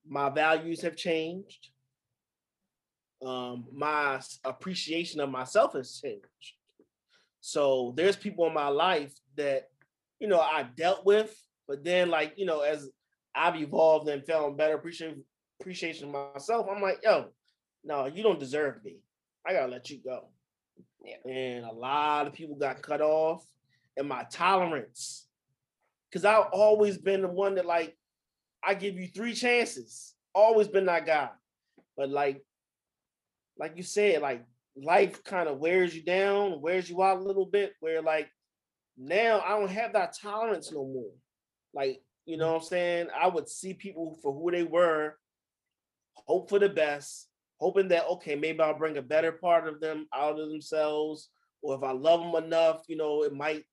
[0.10, 1.70] my values have changed.
[3.26, 6.53] Um, my appreciation of myself has changed.
[7.41, 9.70] So there's people in my life that
[10.20, 11.36] you know I dealt with,
[11.68, 12.89] but then like you know as
[13.34, 15.24] I've evolved and found better appreciation
[15.60, 17.28] appreciation of myself, I'm like, yo,
[17.84, 18.97] no, you don't deserve me.
[19.45, 20.30] I gotta let you go.
[21.03, 21.32] Yeah.
[21.32, 23.45] And a lot of people got cut off,
[23.95, 25.26] and my tolerance,
[26.10, 27.97] because I've always been the one that like
[28.68, 30.13] I give you three chances.
[30.36, 31.30] Always been that guy,
[31.95, 32.43] but like,
[33.57, 34.45] like you said, like
[34.76, 37.74] life kind of wears you down, wears you out a little bit.
[37.80, 38.30] Where like
[38.97, 41.11] now I don't have that tolerance no more.
[41.74, 42.53] Like you know mm.
[42.55, 43.07] what I'm saying?
[43.18, 45.15] I would see people for who they were,
[46.13, 47.30] hope for the best,
[47.61, 51.30] hoping that okay, maybe I'll bring a better part of them out of themselves,
[51.61, 53.63] or if I love them enough, you know, it might.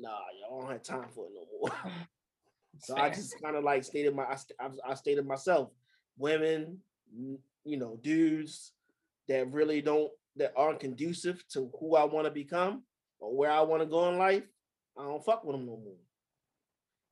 [0.00, 1.92] Nah, y'all don't have time for it no more.
[2.78, 5.70] so I just kind of like stated my, I, st- I, stated myself,
[6.16, 6.78] women,
[7.64, 8.72] you know, dudes
[9.28, 12.82] that really don't, that aren't conducive to who I want to become
[13.20, 14.44] or where I want to go in life.
[14.98, 15.96] I don't fuck with them no more.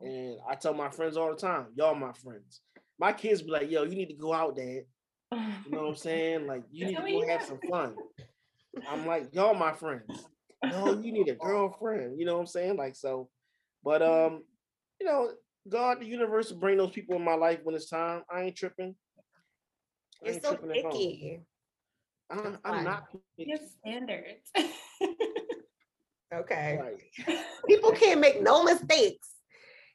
[0.00, 2.60] And I tell my friends all the time, y'all my friends.
[2.98, 4.84] My kids be like, yo, you need to go out, dad.
[5.32, 6.46] You know what I'm saying?
[6.46, 7.94] Like, you need to go have some fun.
[8.88, 10.26] I'm like, y'all my friends.
[10.64, 12.18] No, you need a girlfriend.
[12.18, 12.76] You know what I'm saying?
[12.76, 13.28] Like, so,
[13.82, 14.42] but um,
[15.00, 15.30] you know,
[15.68, 18.22] God, the universe will bring those people in my life when it's time.
[18.30, 18.94] I ain't tripping.
[20.22, 21.40] I You're ain't so tripping picky.
[22.30, 23.06] I'm, I'm not
[23.36, 24.50] You have standards.
[26.34, 26.78] Okay.
[26.80, 27.38] right.
[27.68, 29.28] People can't make no mistakes.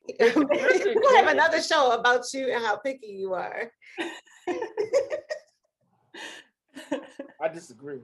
[0.20, 3.72] we'll have another show about you and how picky you are.
[7.42, 8.02] I disagree.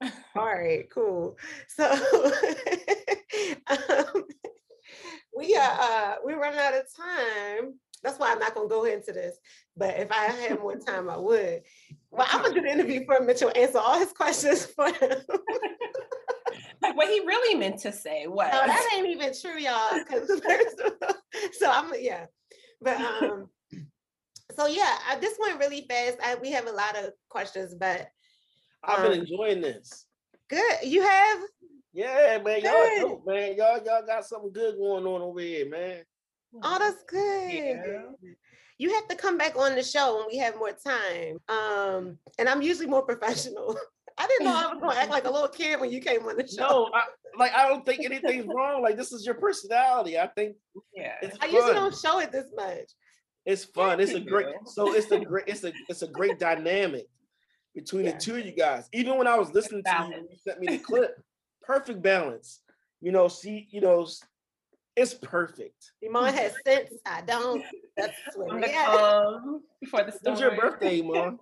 [0.36, 1.36] All right, cool.
[1.68, 1.84] So
[3.66, 4.24] um,
[5.36, 7.74] we are uh we're running out of time.
[8.02, 9.36] That's why I'm not gonna go into this.
[9.76, 11.62] But if I had more time, I would.
[12.10, 15.18] Well, I'm gonna do the interview for Mitchell, and answer all his questions for him.
[16.82, 20.04] like what he really meant to say was No, that ain't even true, y'all.
[20.04, 21.14] 'cause first of all-
[21.58, 22.26] so I'm yeah,
[22.80, 23.48] but um,
[24.56, 26.18] so yeah, I, this went really fast.
[26.22, 28.08] I, we have a lot of questions, but
[28.84, 30.06] I've been Um, enjoying this.
[30.48, 30.76] good.
[30.84, 31.38] You have
[31.96, 32.60] Yeah, man.
[32.60, 33.00] Y'all Good.
[33.00, 33.56] dope, man.
[33.56, 36.02] Y'all, y'all got something good going on over here, man.
[36.62, 37.52] oh, that's good.
[38.22, 38.34] you.
[38.78, 41.38] You have to come back on the show when we have more time.
[41.48, 43.74] Um, and I'm usually more professional.
[44.18, 46.36] I didn't know I was gonna act like a little kid when you came on
[46.36, 46.62] the show.
[46.68, 47.02] No, I,
[47.38, 48.82] like I don't think anything's wrong.
[48.82, 50.18] Like this is your personality.
[50.18, 50.56] I think
[50.94, 51.14] Yeah.
[51.22, 51.74] it's I usually fun.
[51.74, 52.90] don't show it this much.
[53.46, 54.00] It's fun.
[54.00, 54.46] It's a great.
[54.66, 55.44] So it's a great.
[55.46, 57.06] It's a it's a great dynamic
[57.74, 58.12] between Yeah.
[58.12, 58.88] the two of you guys.
[58.92, 61.14] Even when I was listening to you, you sent me the clip.
[61.66, 62.60] Perfect balance.
[63.00, 64.06] You know, see, you know,
[64.96, 65.92] it's perfect.
[66.04, 66.90] Iman has sense.
[67.04, 67.62] I don't.
[67.96, 68.86] That's what On we the had.
[68.86, 70.36] calm before the storm.
[70.36, 71.40] When's your birthday, mom?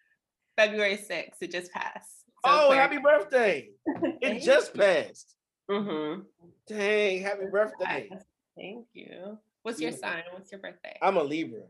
[0.58, 1.30] February 6th.
[1.40, 2.24] It just passed.
[2.44, 3.70] oh, happy birthday!
[4.20, 5.34] It just passed.
[5.70, 6.22] Mm-hmm.
[6.68, 8.10] Dang, happy birthday!
[8.56, 9.38] Thank you.
[9.62, 9.96] What's your Yeah.
[9.96, 10.22] sign?
[10.32, 10.96] What's your birthday?
[11.00, 11.62] I'm a Libra.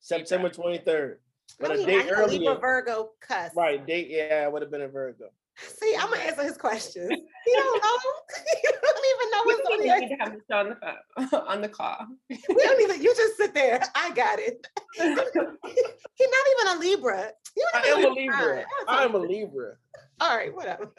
[0.00, 1.16] September 23rd.
[1.60, 2.54] But I a mean, day I know Libra.
[2.58, 3.52] Virgo cuss.
[3.54, 4.08] Right, date.
[4.08, 5.26] Yeah, I would have been a Virgo.
[5.56, 7.08] See, I'm gonna answer his questions.
[7.10, 7.98] He don't know.
[8.64, 10.00] you don't even know We what's don't on even your.
[10.00, 12.06] need to have on the phone, on the call.
[12.28, 13.02] We don't even.
[13.02, 13.80] You just sit there.
[13.94, 14.66] I got it.
[14.94, 17.30] He's not even a Libra.
[17.56, 18.64] You I am a even Libra.
[18.88, 19.74] I am a Libra.
[20.20, 20.92] All right, whatever.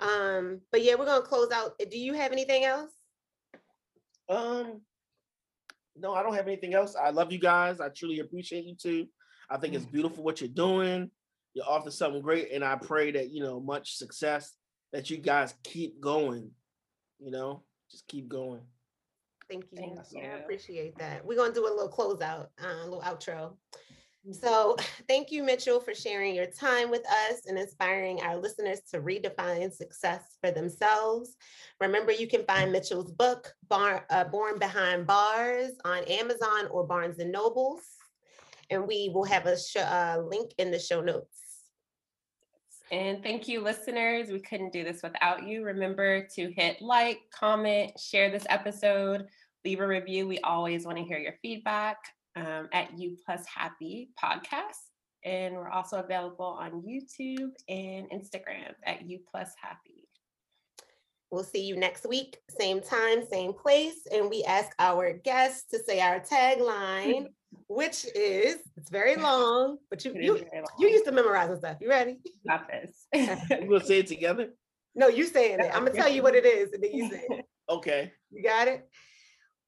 [0.00, 1.78] Um, but yeah, we're gonna close out.
[1.78, 2.90] Do you have anything else?
[4.28, 4.80] Um,
[5.96, 6.96] no, I don't have anything else.
[6.96, 7.80] I love you guys.
[7.80, 9.06] I truly appreciate you too.
[9.54, 11.08] I think it's beautiful what you're doing.
[11.54, 14.52] You're off to something great, and I pray that you know much success.
[14.92, 16.50] That you guys keep going.
[17.20, 18.62] You know, just keep going.
[19.48, 19.78] Thank you.
[19.78, 21.24] Thank I appreciate that.
[21.24, 23.52] We're gonna do a little closeout, uh, a little outro.
[24.32, 24.74] So
[25.08, 29.72] thank you, Mitchell, for sharing your time with us and inspiring our listeners to redefine
[29.72, 31.36] success for themselves.
[31.80, 37.20] Remember, you can find Mitchell's book, Bar, uh, Born Behind Bars, on Amazon or Barnes
[37.20, 37.82] and Nobles.
[38.70, 41.44] And we will have a sh- uh, link in the show notes.
[42.90, 44.30] And thank you, listeners.
[44.30, 45.64] We couldn't do this without you.
[45.64, 49.26] Remember to hit like, comment, share this episode,
[49.64, 50.28] leave a review.
[50.28, 51.96] We always want to hear your feedback
[52.36, 54.90] um, at You Plus Happy Podcast.
[55.24, 60.08] And we're also available on YouTube and Instagram at U Plus Happy.
[61.30, 64.06] We'll see you next week, same time, same place.
[64.12, 67.26] And we ask our guests to say our tagline,
[67.68, 70.66] which is it's very long, but you you, very long.
[70.78, 71.78] you used to memorize and stuff.
[71.80, 72.18] You ready?
[72.46, 73.06] Got this.
[73.50, 74.50] We're gonna say it together.
[74.94, 75.70] No, you saying it.
[75.74, 77.44] I'm gonna tell you what it is, and then you say it.
[77.66, 78.12] Okay.
[78.30, 78.86] You got it?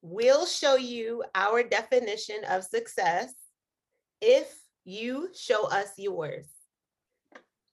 [0.03, 3.33] We'll show you our definition of success
[4.21, 6.45] if you show us yours.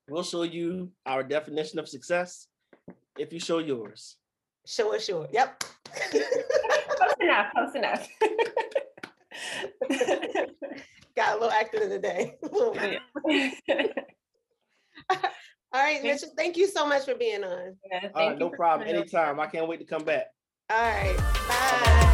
[0.07, 2.47] We'll show you our definition of success
[3.17, 4.15] if you show yours.
[4.65, 5.27] Show us yours.
[5.33, 5.63] Yep.
[5.91, 7.51] close enough.
[7.51, 8.07] Close enough.
[11.15, 12.35] Got a little acting in the day.
[15.73, 17.75] All right, Thank- Mitchell, thank you so much for being on.
[17.91, 18.87] Yeah, All right, thank you no problem.
[18.87, 19.03] coming over.
[19.03, 19.39] Anytime.
[19.39, 20.25] I can't wait to come back.
[20.69, 21.17] All right,
[21.47, 22.09] bye.